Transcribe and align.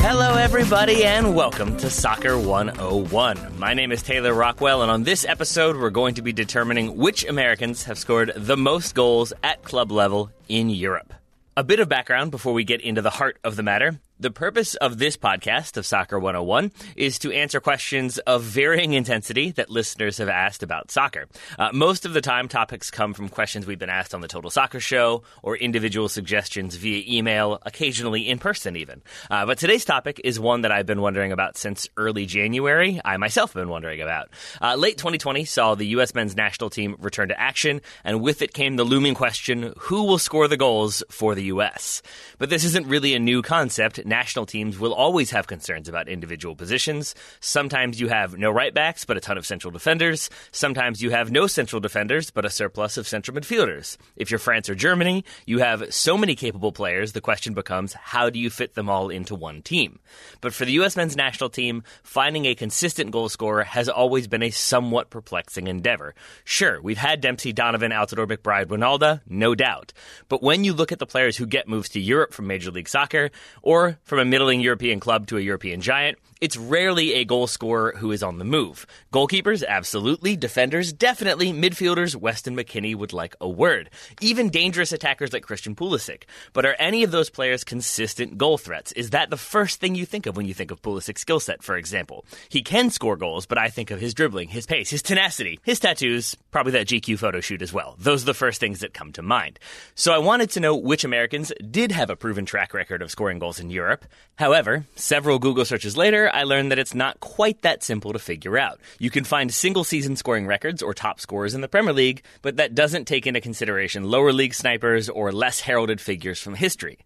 Hello, 0.00 0.36
everybody, 0.36 1.04
and 1.04 1.34
welcome 1.34 1.76
to 1.76 1.90
Soccer 1.90 2.38
101. 2.38 3.58
My 3.58 3.74
name 3.74 3.92
is 3.92 4.02
Taylor 4.02 4.32
Rockwell, 4.32 4.80
and 4.80 4.90
on 4.90 5.02
this 5.02 5.26
episode, 5.26 5.76
we're 5.76 5.90
going 5.90 6.14
to 6.14 6.22
be 6.22 6.32
determining 6.32 6.96
which 6.96 7.26
Americans 7.26 7.84
have 7.84 7.98
scored 7.98 8.32
the 8.34 8.56
most 8.56 8.94
goals 8.94 9.34
at 9.42 9.62
club 9.62 9.92
level 9.92 10.30
in 10.48 10.70
Europe. 10.70 11.12
A 11.54 11.64
bit 11.64 11.80
of 11.80 11.90
background 11.90 12.30
before 12.30 12.54
we 12.54 12.64
get 12.64 12.80
into 12.80 13.02
the 13.02 13.10
heart 13.10 13.38
of 13.44 13.56
the 13.56 13.62
matter. 13.62 14.00
The 14.20 14.30
purpose 14.30 14.74
of 14.74 14.98
this 14.98 15.16
podcast 15.16 15.78
of 15.78 15.86
Soccer 15.86 16.18
101 16.18 16.72
is 16.94 17.18
to 17.20 17.32
answer 17.32 17.58
questions 17.58 18.18
of 18.18 18.42
varying 18.42 18.92
intensity 18.92 19.50
that 19.52 19.70
listeners 19.70 20.18
have 20.18 20.28
asked 20.28 20.62
about 20.62 20.90
soccer. 20.90 21.26
Uh, 21.58 21.70
most 21.72 22.04
of 22.04 22.12
the 22.12 22.20
time, 22.20 22.46
topics 22.46 22.90
come 22.90 23.14
from 23.14 23.30
questions 23.30 23.66
we've 23.66 23.78
been 23.78 23.88
asked 23.88 24.14
on 24.14 24.20
the 24.20 24.28
Total 24.28 24.50
Soccer 24.50 24.78
Show 24.78 25.22
or 25.42 25.56
individual 25.56 26.06
suggestions 26.10 26.76
via 26.76 27.02
email, 27.08 27.60
occasionally 27.62 28.28
in 28.28 28.38
person, 28.38 28.76
even. 28.76 29.00
Uh, 29.30 29.46
but 29.46 29.56
today's 29.56 29.86
topic 29.86 30.20
is 30.22 30.38
one 30.38 30.60
that 30.60 30.70
I've 30.70 30.84
been 30.84 31.00
wondering 31.00 31.32
about 31.32 31.56
since 31.56 31.88
early 31.96 32.26
January. 32.26 33.00
I 33.02 33.16
myself 33.16 33.54
have 33.54 33.62
been 33.62 33.70
wondering 33.70 34.02
about. 34.02 34.28
Uh, 34.60 34.74
late 34.74 34.98
2020 34.98 35.46
saw 35.46 35.74
the 35.74 35.86
U.S. 35.86 36.14
men's 36.14 36.36
national 36.36 36.68
team 36.68 36.94
return 36.98 37.28
to 37.28 37.40
action, 37.40 37.80
and 38.04 38.20
with 38.20 38.42
it 38.42 38.52
came 38.52 38.76
the 38.76 38.84
looming 38.84 39.14
question 39.14 39.72
who 39.78 40.04
will 40.04 40.18
score 40.18 40.46
the 40.46 40.58
goals 40.58 41.02
for 41.08 41.34
the 41.34 41.44
U.S.? 41.44 42.02
But 42.36 42.50
this 42.50 42.64
isn't 42.64 42.86
really 42.86 43.14
a 43.14 43.18
new 43.18 43.40
concept 43.40 43.98
national 44.10 44.44
teams 44.44 44.78
will 44.78 44.92
always 44.92 45.30
have 45.30 45.46
concerns 45.46 45.88
about 45.88 46.08
individual 46.08 46.54
positions. 46.54 47.14
Sometimes 47.40 47.98
you 47.98 48.08
have 48.08 48.36
no 48.36 48.50
right 48.50 48.74
backs, 48.74 49.06
but 49.06 49.16
a 49.16 49.20
ton 49.20 49.38
of 49.38 49.46
central 49.46 49.70
defenders. 49.70 50.28
Sometimes 50.52 51.00
you 51.00 51.08
have 51.10 51.30
no 51.30 51.46
central 51.46 51.80
defenders, 51.80 52.30
but 52.30 52.44
a 52.44 52.50
surplus 52.50 52.98
of 52.98 53.08
central 53.08 53.34
midfielders. 53.34 53.96
If 54.16 54.30
you're 54.30 54.38
France 54.38 54.68
or 54.68 54.74
Germany, 54.74 55.24
you 55.46 55.60
have 55.60 55.94
so 55.94 56.18
many 56.18 56.34
capable 56.34 56.72
players, 56.72 57.12
the 57.12 57.22
question 57.22 57.54
becomes 57.54 57.94
how 57.94 58.28
do 58.28 58.38
you 58.38 58.50
fit 58.50 58.74
them 58.74 58.90
all 58.90 59.08
into 59.08 59.34
one 59.34 59.62
team? 59.62 60.00
But 60.40 60.52
for 60.52 60.64
the 60.64 60.72
U.S. 60.72 60.96
men's 60.96 61.16
national 61.16 61.50
team, 61.50 61.84
finding 62.02 62.44
a 62.44 62.54
consistent 62.54 63.12
goal 63.12 63.28
scorer 63.28 63.62
has 63.64 63.88
always 63.88 64.26
been 64.26 64.42
a 64.42 64.50
somewhat 64.50 65.08
perplexing 65.08 65.68
endeavor. 65.68 66.14
Sure, 66.44 66.82
we've 66.82 66.98
had 66.98 67.20
Dempsey, 67.20 67.52
Donovan, 67.52 67.92
Altidore, 67.92 68.26
McBride, 68.26 68.66
Wynalda, 68.66 69.20
no 69.28 69.54
doubt. 69.54 69.92
But 70.28 70.42
when 70.42 70.64
you 70.64 70.74
look 70.74 70.90
at 70.90 70.98
the 70.98 71.06
players 71.06 71.36
who 71.36 71.46
get 71.46 71.68
moves 71.68 71.90
to 71.90 72.00
Europe 72.00 72.34
from 72.34 72.48
Major 72.48 72.72
League 72.72 72.88
Soccer, 72.88 73.30
or 73.62 73.99
from 74.04 74.18
a 74.18 74.24
middling 74.24 74.60
European 74.60 75.00
club 75.00 75.26
to 75.28 75.36
a 75.36 75.40
European 75.40 75.80
giant, 75.80 76.18
it's 76.40 76.56
rarely 76.56 77.14
a 77.14 77.24
goal 77.24 77.46
scorer 77.46 77.94
who 77.98 78.12
is 78.12 78.22
on 78.22 78.38
the 78.38 78.44
move. 78.44 78.86
Goalkeepers, 79.12 79.62
absolutely. 79.66 80.36
Defenders, 80.36 80.90
definitely. 80.90 81.52
Midfielders, 81.52 82.16
Weston 82.16 82.56
McKennie 82.56 82.96
would 82.96 83.12
like 83.12 83.36
a 83.42 83.48
word. 83.48 83.90
Even 84.22 84.48
dangerous 84.48 84.90
attackers 84.92 85.34
like 85.34 85.42
Christian 85.42 85.74
Pulisic. 85.74 86.22
But 86.54 86.64
are 86.64 86.76
any 86.78 87.02
of 87.02 87.10
those 87.10 87.28
players 87.28 87.62
consistent 87.62 88.38
goal 88.38 88.56
threats? 88.56 88.92
Is 88.92 89.10
that 89.10 89.28
the 89.28 89.36
first 89.36 89.80
thing 89.80 89.94
you 89.94 90.06
think 90.06 90.24
of 90.24 90.36
when 90.36 90.46
you 90.46 90.54
think 90.54 90.70
of 90.70 90.80
Pulisic's 90.80 91.20
skill 91.20 91.40
set, 91.40 91.62
for 91.62 91.76
example? 91.76 92.24
He 92.48 92.62
can 92.62 92.88
score 92.88 93.16
goals, 93.16 93.44
but 93.44 93.58
I 93.58 93.68
think 93.68 93.90
of 93.90 94.00
his 94.00 94.14
dribbling, 94.14 94.48
his 94.48 94.64
pace, 94.64 94.88
his 94.88 95.02
tenacity, 95.02 95.60
his 95.62 95.78
tattoos, 95.78 96.36
probably 96.50 96.72
that 96.72 96.86
GQ 96.86 97.18
photo 97.18 97.40
shoot 97.40 97.60
as 97.60 97.72
well. 97.72 97.96
Those 97.98 98.22
are 98.22 98.26
the 98.26 98.34
first 98.34 98.60
things 98.60 98.80
that 98.80 98.94
come 98.94 99.12
to 99.12 99.22
mind. 99.22 99.58
So 99.94 100.12
I 100.12 100.18
wanted 100.18 100.48
to 100.50 100.60
know 100.60 100.74
which 100.74 101.04
Americans 101.04 101.52
did 101.70 101.92
have 101.92 102.08
a 102.08 102.16
proven 102.16 102.46
track 102.46 102.72
record 102.72 103.02
of 103.02 103.10
scoring 103.10 103.38
goals 103.38 103.60
in 103.60 103.68
Europe. 103.68 104.06
However, 104.36 104.86
several 104.94 105.38
Google 105.38 105.66
searches 105.66 105.98
later, 105.98 106.29
I 106.32 106.44
learned 106.44 106.70
that 106.70 106.78
it's 106.78 106.94
not 106.94 107.20
quite 107.20 107.62
that 107.62 107.82
simple 107.82 108.12
to 108.12 108.18
figure 108.18 108.58
out. 108.58 108.80
You 108.98 109.10
can 109.10 109.24
find 109.24 109.52
single 109.52 109.84
season 109.84 110.16
scoring 110.16 110.46
records 110.46 110.82
or 110.82 110.94
top 110.94 111.20
scorers 111.20 111.54
in 111.54 111.60
the 111.60 111.68
Premier 111.68 111.92
League, 111.92 112.22
but 112.42 112.56
that 112.56 112.74
doesn't 112.74 113.06
take 113.06 113.26
into 113.26 113.40
consideration 113.40 114.04
lower 114.04 114.32
league 114.32 114.54
snipers 114.54 115.08
or 115.08 115.32
less 115.32 115.60
heralded 115.60 116.00
figures 116.00 116.40
from 116.40 116.54
history. 116.54 116.98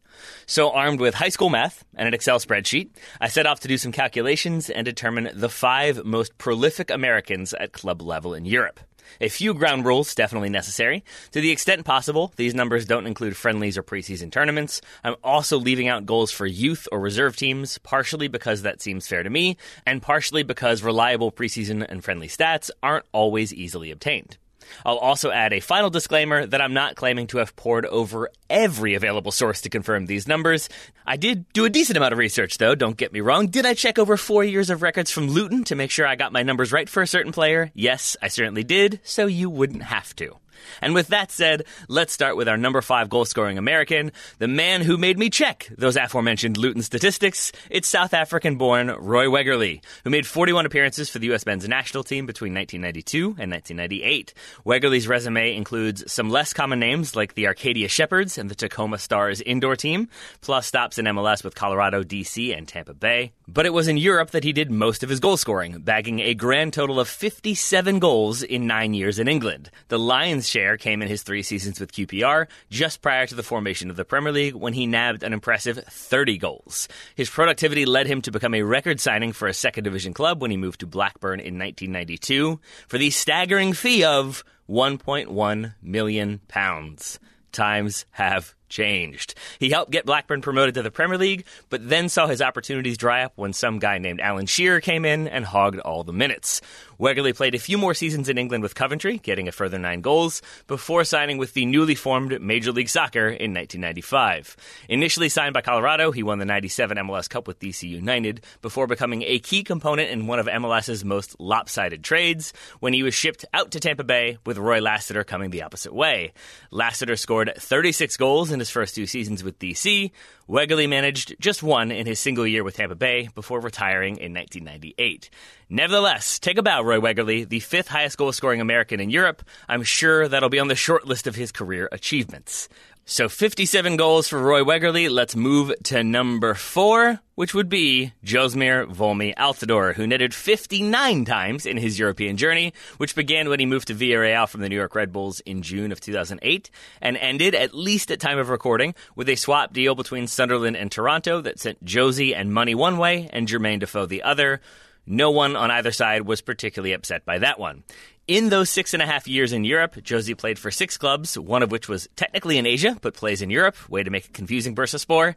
So, 0.47 0.71
armed 0.71 1.01
with 1.01 1.15
high 1.15 1.29
school 1.29 1.51
math 1.51 1.85
and 1.97 2.07
an 2.07 2.15
Excel 2.15 2.39
spreadsheet, 2.39 2.91
I 3.21 3.29
set 3.29 3.47
off 3.47 3.61
to 3.61 3.69
do 3.69 3.79
some 3.79 3.93
calculations 3.93 4.71
and 4.71 4.85
determine 4.85 5.31
the 5.35 5.49
five 5.49 6.05
most 6.05 6.39
prolific 6.39 6.91
Americans 6.91 7.55
at 7.55 7.73
club 7.73 8.01
level 8.03 8.35
in 8.35 8.45
Europe. 8.45 8.81
A 9.21 9.29
few 9.29 9.55
ground 9.55 9.85
rules 9.85 10.15
definitely 10.15 10.49
necessary. 10.49 11.05
To 11.33 11.41
the 11.41 11.51
extent 11.51 11.85
possible, 11.85 12.33
these 12.37 12.55
numbers 12.55 12.87
don't 12.87 13.07
include 13.07 13.37
friendlies 13.37 13.79
or 13.79 13.83
preseason 13.83 14.31
tournaments. 14.31 14.81
I'm 15.03 15.17
also 15.23 15.59
leaving 15.59 15.89
out 15.89 16.07
goals 16.07 16.31
for 16.31 16.47
youth 16.47 16.89
or 16.93 17.01
reserve 17.01 17.37
teams, 17.37 17.79
partially 17.79 18.29
because 18.29 18.63
that 18.63 18.83
seems 18.83 19.07
fair 19.07 19.23
to 19.23 19.31
me, 19.31 19.57
and 19.87 20.03
partially 20.03 20.43
because 20.43 20.83
reliable 20.83 21.33
preseason 21.33 21.85
and 21.89 22.05
friendly 22.05 22.29
stats 22.29 22.71
aren't 22.83 23.07
always 23.13 23.53
easily 23.53 23.91
obtained. 23.91 24.39
I'll 24.85 24.99
also 24.99 25.31
add 25.31 25.53
a 25.53 25.61
final 25.61 25.91
disclaimer 25.91 26.47
that 26.47 26.61
I'm 26.61 26.75
not 26.75 26.97
claiming 26.97 27.27
to 27.29 27.39
have 27.39 27.57
poured 27.57 27.87
over 27.87 28.31
every 28.49 28.95
available 28.95 29.33
source 29.33 29.61
to 29.63 29.71
confirm 29.71 30.07
these 30.07 30.29
numbers. 30.29 30.69
I 31.07 31.17
did 31.17 31.53
do 31.53 31.65
a 31.65 31.71
decent 31.71 31.97
amount 31.97 32.13
of 32.13 32.19
research, 32.19 32.59
though, 32.59 32.75
don't 32.75 32.97
get 32.97 33.13
me 33.13 33.21
wrong. 33.21 33.49
Did 33.49 33.67
I 33.67 33.75
check 33.75 33.99
over 33.99 34.17
four 34.17 34.45
years 34.45 34.71
of 34.71 34.83
records 34.83 35.11
from 35.11 35.29
Luton 35.29 35.65
to 35.65 35.75
make 35.75 35.91
sure 35.91 36.07
I 36.07 36.17
got 36.17 36.33
my 36.33 36.43
numbers 36.43 36.73
right 36.73 36.89
for 36.89 37.03
a 37.03 37.07
certain 37.07 37.33
player? 37.33 37.71
Yes, 37.75 38.17
I 38.23 38.29
certainly 38.29 38.65
did, 38.65 39.01
so 39.03 39.27
you 39.27 39.51
wouldn't 39.51 39.83
have 39.85 40.15
to. 40.17 40.37
And 40.81 40.95
with 40.95 41.09
that 41.09 41.31
said, 41.31 41.65
let's 41.89 42.13
start 42.13 42.37
with 42.37 42.49
our 42.49 42.57
number 42.57 42.81
five 42.81 43.09
goal 43.09 43.25
scoring 43.25 43.59
American, 43.59 44.13
the 44.39 44.49
man 44.49 44.83
who 44.83 44.97
made 44.97 45.19
me 45.19 45.31
check 45.31 45.69
those 45.77 45.97
aforementioned 45.97 46.57
Luton 46.57 46.83
statistics. 46.83 47.53
It's 47.71 47.89
South 47.89 48.15
African 48.15 48.57
born 48.57 48.89
Roy 48.89 49.27
Wegerle, 49.27 49.83
who 50.05 50.11
made 50.11 50.27
41 50.27 50.67
appearances 50.67 51.11
for 51.11 51.19
the 51.19 51.27
U.S. 51.29 51.47
men's 51.47 51.69
national 51.69 52.05
team 52.05 52.27
between 52.27 52.55
1992 52.55 53.37
and 53.39 53.51
1998. 53.51 54.35
Wegerle's 54.65 55.09
resume 55.09 55.57
includes 55.57 56.11
some 56.13 56.31
less 56.31 56.53
common 56.53 56.79
names 56.79 57.17
like 57.17 57.35
the 57.35 57.47
Arcadia 57.47 57.89
Shepherds 57.89 58.39
and 58.39 58.51
the 58.51 58.55
Tacoma 58.55 58.99
Stars 58.99 59.41
indoor 59.41 59.77
team, 59.77 60.09
plus 60.41 60.67
stops 60.67 60.99
in 60.99 61.07
MLS 61.07 61.45
with 61.45 61.55
Colorado, 61.55 62.03
D.C., 62.03 62.53
and 62.53 62.67
Tampa 62.67 62.95
Bay. 62.95 63.33
But 63.47 63.67
it 63.67 63.73
was 63.73 63.89
in 63.89 63.97
Europe 63.97 64.31
that 64.31 64.45
he 64.45 64.53
did 64.53 64.71
most 64.71 65.03
of 65.03 65.09
his 65.09 65.21
goal 65.21 65.37
scoring, 65.37 65.81
bagging 65.81 66.21
a 66.21 66.35
grand 66.35 66.73
total 66.73 66.99
of 66.99 67.09
57 67.09 67.99
goals 67.99 68.43
in 68.43 68.67
nine 68.67 68.95
years 68.95 69.19
in 69.19 69.29
England. 69.29 69.71
The 69.89 69.99
Lions' 69.99 70.49
share 70.55 70.77
came 70.77 71.03
in 71.03 71.09
his 71.09 71.25
three 71.25 71.43
seasons 71.43 71.81
with 71.81 71.93
QPR, 71.93 72.47
just 72.71 73.03
prior 73.03 73.27
to 73.27 73.35
the 73.35 73.43
formation 73.43 73.91
of 73.91 73.97
the 73.97 74.05
Premier 74.05 74.31
League, 74.31 74.55
when 74.55 74.73
he 74.73 74.87
nabbed 74.87 75.25
an 75.25 75.33
impressive 75.33 75.79
30 75.79 76.39
goals. 76.39 76.87
His 77.17 77.29
productivity 77.29 77.85
led 77.85 78.07
him 78.07 78.23
to 78.23 78.31
become 78.31 78.55
a 78.55 78.63
record 78.63 79.01
signing 79.01 79.33
for 79.33 79.49
a 79.49 79.53
second 79.53 79.83
division 79.83 80.15
club 80.15 80.41
when 80.41 80.53
he 80.53 80.57
moved 80.57 80.81
to 80.81 80.87
Blackburn 80.87 81.41
in 81.41 81.59
1992 81.59 82.61
for 82.87 82.99
the 82.99 83.11
staggering 83.11 83.73
fee 83.73 84.05
of 84.05 84.45
1.1 84.71 85.75
million 85.83 86.41
pounds. 86.47 87.19
Times 87.51 88.07
have 88.13 88.55
changed. 88.69 89.35
He 89.59 89.71
helped 89.71 89.93
get 89.93 90.07
Blackburn 90.07 90.43
promoted 90.43 90.75
to 90.75 90.83
the 90.83 90.91
Premier 90.91 91.19
League, 91.19 91.45
but 91.71 91.89
then 91.89 92.09
saw 92.09 92.27
his 92.27 92.43
opportunities 92.43 92.99
dry 92.99 93.25
up 93.25 93.33
when 93.37 93.53
some 93.53 93.79
guy 93.79 93.99
named 93.99 94.21
Alan 94.21 94.47
Shearer 94.47 94.81
came 94.81 95.05
in 95.05 95.29
and 95.29 95.45
hogged 95.45 95.81
all 95.81 96.05
the 96.05 96.13
minutes. 96.13 96.61
Wegerle 96.99 97.35
played 97.37 97.55
a 97.55 97.59
few 97.59 97.77
more 97.77 97.95
seasons 97.95 98.29
in 98.29 98.39
England 98.39 98.63
with 98.63 98.75
Coventry, 98.75 99.19
getting 99.19 99.49
a 99.49 99.53
further 99.53 99.79
nine 99.79 100.01
goals, 100.01 100.43
before 100.67 101.05
signing 101.05 101.39
with 101.39 101.55
the 101.55 101.67
newly 101.67 101.95
formed 101.95 102.41
Major 102.41 102.73
League 102.73 102.89
Soccer 102.89 103.29
in 103.29 103.53
1995. 103.53 104.57
Initially 104.89 105.29
signed 105.29 105.55
by 105.55 105.61
Colorado, 105.61 106.13
he 106.13 106.23
won 106.23 106.39
the 106.39 106.45
97 106.45 106.97
MLS 106.99 107.29
Cup 107.29 107.49
with 107.49 107.59
DC 107.59 107.89
United, 107.89 108.45
before 108.63 108.87
becoming 108.87 109.23
a 109.23 109.39
key 109.39 109.63
component 109.63 110.11
in 110.11 110.27
one 110.27 110.39
of 110.39 110.47
MLS's 110.47 111.05
most 111.05 111.39
lopsided 111.41 112.05
trades 112.05 112.53
when 112.81 112.93
he 112.93 113.03
was 113.03 113.15
shipped 113.15 113.45
out 113.53 113.73
to 113.73 113.81
Tampa 113.81 114.05
Bay 114.05 114.39
with 114.47 114.59
Roy 114.59 114.81
Lassiter 114.81 115.25
coming 115.25 115.51
the 115.51 115.63
opposite 115.63 115.95
way. 115.95 116.33
Lassiter 116.71 117.17
scored 117.17 117.53
36 117.57 118.17
goals 118.17 118.51
in 118.55 118.61
his 118.61 118.71
first 118.71 118.95
two 118.95 119.05
seasons 119.05 119.45
with 119.45 119.59
DC. 119.59 120.11
Wegerle 120.49 120.89
managed 120.89 121.37
just 121.39 121.63
one 121.63 121.91
in 121.91 122.07
his 122.07 122.19
single 122.19 122.47
year 122.47 122.65
with 122.65 122.77
Tampa 122.77 122.95
Bay 122.95 123.29
before 123.35 123.61
retiring 123.61 124.17
in 124.17 124.33
1998. 124.33 125.29
Nevertheless, 125.69 126.39
take 126.39 126.57
a 126.57 126.63
bow, 126.63 126.83
Roy 126.83 126.99
Wegerle, 126.99 127.49
the 127.49 127.61
fifth 127.61 127.89
highest 127.89 128.17
goal 128.17 128.33
scoring 128.33 128.61
American 128.61 129.01
in 129.01 129.11
Europe. 129.11 129.43
I'm 129.69 129.83
sure 129.83 130.29
that'll 130.29 130.49
be 130.49 130.59
on 130.59 130.69
the 130.69 130.75
short 130.75 131.07
list 131.07 131.27
of 131.27 131.35
his 131.35 131.53
career 131.53 131.89
achievements. 131.93 132.69
So 133.07 133.29
57 133.29 133.99
goals 133.99 134.29
for 134.29 134.41
Roy 134.41 134.63
Wegerle. 134.63 135.11
Let's 135.11 135.37
move 135.37 135.75
to 135.85 136.03
number 136.03 136.55
four, 136.55 137.21
which 137.35 137.53
would 137.53 137.69
be 137.69 138.15
Josmer 138.25 138.87
Volmy 138.87 139.35
Altidore, 139.35 139.95
who 139.95 140.07
netted 140.07 140.33
59 140.33 141.27
times 141.27 141.67
in 141.67 141.77
his 141.77 141.99
European 141.99 142.39
journey, 142.39 142.73
which 142.97 143.15
began 143.15 143.51
when 143.51 143.61
he 143.61 143.67
moved 143.67 143.89
to 143.89 143.95
Villarreal 143.95 144.49
from 144.49 144.63
the 144.63 144.71
New 144.71 144.77
York 144.77 144.95
Red 144.95 145.13
Bulls 145.13 145.41
in 145.41 145.61
June 145.61 145.93
of 145.93 146.01
2008, 146.01 146.71
and 147.03 147.19
ended, 147.19 147.55
at 147.55 147.75
least 147.75 148.11
at 148.11 148.21
time 148.21 148.39
of 148.39 148.49
recording, 148.49 148.95
with 149.15 149.29
a 149.29 149.37
swap 149.37 149.75
deal 149.75 149.95
between 149.95 150.27
Sunderland 150.27 150.75
and 150.75 150.91
Toronto 150.91 151.43
that 151.43 151.61
sent 151.61 151.85
Jozy 151.85 152.35
and 152.35 152.55
money 152.55 152.75
one 152.75 152.97
way 152.97 153.29
and 153.35 153.47
Jermaine 153.47 153.81
Defoe 153.81 154.07
the 154.07 154.23
other. 154.23 154.63
No 155.07 155.31
one 155.31 155.55
on 155.57 155.71
either 155.71 155.93
side 155.93 156.23
was 156.23 156.41
particularly 156.41 156.95
upset 156.95 157.27
by 157.27 157.39
that 157.41 157.61
one. 157.61 157.83
In 158.27 158.49
those 158.49 158.71
six 158.71 158.95
and 158.95 159.03
a 159.03 159.07
half 159.07 159.29
years 159.29 159.53
in 159.53 159.65
Europe, 159.65 159.97
Jozy 159.97 160.35
played 160.37 160.59
for 160.59 160.71
six 160.71 160.97
clubs, 160.97 161.39
one 161.39 161.63
of 161.63 161.71
which 161.71 161.91
was 161.91 162.09
technically 162.17 162.57
in 162.57 162.65
Asia, 162.65 162.97
but 163.03 163.13
plays 163.13 163.43
in 163.43 163.51
Europe. 163.51 163.77
Way 163.91 164.03
to 164.03 164.09
make 164.09 164.25
it 164.25 164.33
confusing, 164.33 164.75
Bursaspor. 164.75 165.35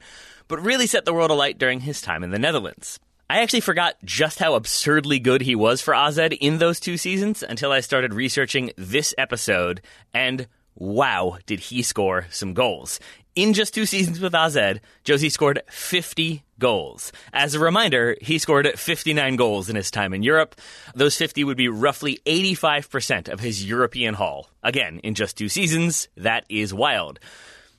But 0.48 0.62
really 0.62 0.88
set 0.88 1.04
the 1.04 1.14
world 1.14 1.30
alight 1.30 1.58
during 1.58 1.82
his 1.82 2.00
time 2.00 2.24
in 2.24 2.32
the 2.32 2.40
Netherlands. 2.40 2.98
I 3.30 3.42
actually 3.42 3.60
forgot 3.60 3.96
just 4.06 4.40
how 4.40 4.56
absurdly 4.56 5.20
good 5.20 5.42
he 5.42 5.54
was 5.54 5.82
for 5.82 5.94
AZ 5.94 6.18
in 6.18 6.60
those 6.60 6.80
two 6.80 6.96
seasons 6.96 7.44
until 7.44 7.74
I 7.74 7.82
started 7.82 8.14
researching 8.14 8.72
this 8.78 9.14
episode, 9.18 9.82
and 10.14 10.48
wow, 10.78 11.38
did 11.46 11.60
he 11.60 11.82
score 11.82 12.28
some 12.30 12.54
goals. 12.54 13.00
In 13.36 13.54
just 13.54 13.74
two 13.74 13.86
seasons 13.86 14.20
with 14.20 14.34
AZ, 14.34 14.58
Jozy 15.06 15.32
scored 15.32 15.62
50 15.70 16.44
goals. 16.58 17.12
As 17.32 17.54
a 17.54 17.60
reminder, 17.60 18.18
he 18.20 18.40
scored 18.40 18.68
59 18.80 19.36
goals 19.36 19.70
in 19.70 19.76
his 19.76 19.92
time 19.92 20.14
in 20.14 20.24
Europe. 20.24 20.56
Those 20.96 21.16
50 21.18 21.44
would 21.44 21.58
be 21.58 21.70
roughly 21.70 22.20
85% 22.26 23.30
of 23.30 23.40
his 23.40 23.64
European 23.64 24.16
haul. 24.16 24.50
Again, 24.64 25.00
in 25.04 25.14
just 25.14 25.38
two 25.38 25.50
seasons, 25.50 26.08
that 26.18 26.46
is 26.50 26.74
wild. 26.74 27.20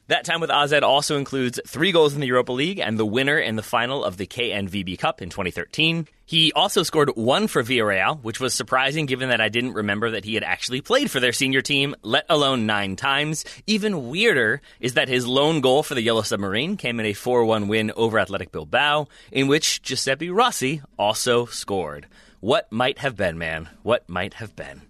That 0.08 0.24
time 0.24 0.40
with 0.40 0.50
AZ 0.50 0.72
also 0.72 1.18
includes 1.18 1.60
three 1.66 1.92
goals 1.92 2.14
in 2.14 2.20
the 2.20 2.26
Europa 2.26 2.52
League 2.52 2.78
and 2.78 2.98
the 2.98 3.04
winner 3.04 3.38
in 3.38 3.56
the 3.56 3.62
final 3.62 4.02
of 4.02 4.16
the 4.16 4.26
KNVB 4.26 4.98
Cup 4.98 5.20
in 5.20 5.28
2013. 5.28 6.08
He 6.24 6.50
also 6.54 6.82
scored 6.82 7.10
one 7.14 7.46
for 7.46 7.62
Villarreal, 7.62 8.22
which 8.22 8.40
was 8.40 8.54
surprising 8.54 9.04
given 9.04 9.28
that 9.28 9.42
I 9.42 9.50
didn't 9.50 9.74
remember 9.74 10.12
that 10.12 10.24
he 10.24 10.32
had 10.32 10.44
actually 10.44 10.80
played 10.80 11.10
for 11.10 11.20
their 11.20 11.32
senior 11.32 11.60
team, 11.60 11.94
let 12.00 12.24
alone 12.30 12.64
nine 12.64 12.96
times. 12.96 13.44
Even 13.66 14.08
weirder 14.08 14.62
is 14.80 14.94
that 14.94 15.08
his 15.08 15.26
lone 15.26 15.60
goal 15.60 15.82
for 15.82 15.94
the 15.94 16.02
Yellow 16.02 16.22
Submarine 16.22 16.78
came 16.78 16.98
in 17.00 17.06
a 17.06 17.12
4 17.12 17.44
1 17.44 17.68
win 17.68 17.92
over 17.94 18.18
Athletic 18.18 18.50
Bilbao, 18.50 19.08
in 19.30 19.46
which 19.46 19.82
Giuseppe 19.82 20.30
Rossi 20.30 20.80
also 20.98 21.44
scored. 21.44 22.06
What 22.40 22.72
might 22.72 23.00
have 23.00 23.14
been, 23.14 23.36
man? 23.36 23.68
What 23.82 24.08
might 24.08 24.34
have 24.34 24.56
been? 24.56 24.80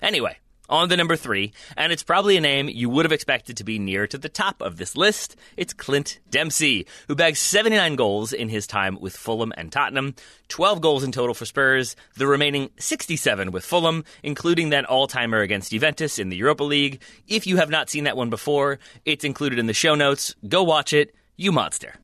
Anyway, 0.00 0.38
on 0.68 0.88
the 0.88 0.96
number 0.96 1.16
three, 1.16 1.52
and 1.76 1.92
it's 1.92 2.02
probably 2.02 2.36
a 2.36 2.40
name 2.40 2.68
you 2.68 2.88
would 2.88 3.04
have 3.04 3.12
expected 3.12 3.56
to 3.56 3.64
be 3.64 3.78
near 3.78 4.06
to 4.06 4.18
the 4.18 4.28
top 4.28 4.60
of 4.62 4.76
this 4.76 4.96
list. 4.96 5.36
It's 5.56 5.72
Clint 5.72 6.20
Dempsey, 6.30 6.86
who 7.08 7.14
bagged 7.14 7.36
79 7.36 7.96
goals 7.96 8.32
in 8.32 8.48
his 8.48 8.66
time 8.66 8.98
with 9.00 9.16
Fulham 9.16 9.52
and 9.56 9.70
Tottenham, 9.70 10.14
12 10.48 10.80
goals 10.80 11.04
in 11.04 11.12
total 11.12 11.34
for 11.34 11.44
Spurs, 11.44 11.96
the 12.16 12.26
remaining 12.26 12.70
67 12.78 13.52
with 13.52 13.64
Fulham, 13.64 14.04
including 14.22 14.70
that 14.70 14.84
all 14.84 15.06
timer 15.06 15.40
against 15.40 15.72
Juventus 15.72 16.18
in 16.18 16.28
the 16.28 16.36
Europa 16.36 16.64
League. 16.64 17.02
If 17.26 17.46
you 17.46 17.56
have 17.56 17.70
not 17.70 17.90
seen 17.90 18.04
that 18.04 18.16
one 18.16 18.30
before, 18.30 18.78
it's 19.04 19.24
included 19.24 19.58
in 19.58 19.66
the 19.66 19.74
show 19.74 19.94
notes. 19.94 20.34
Go 20.48 20.62
watch 20.62 20.92
it, 20.92 21.14
you 21.36 21.52
monster. 21.52 22.01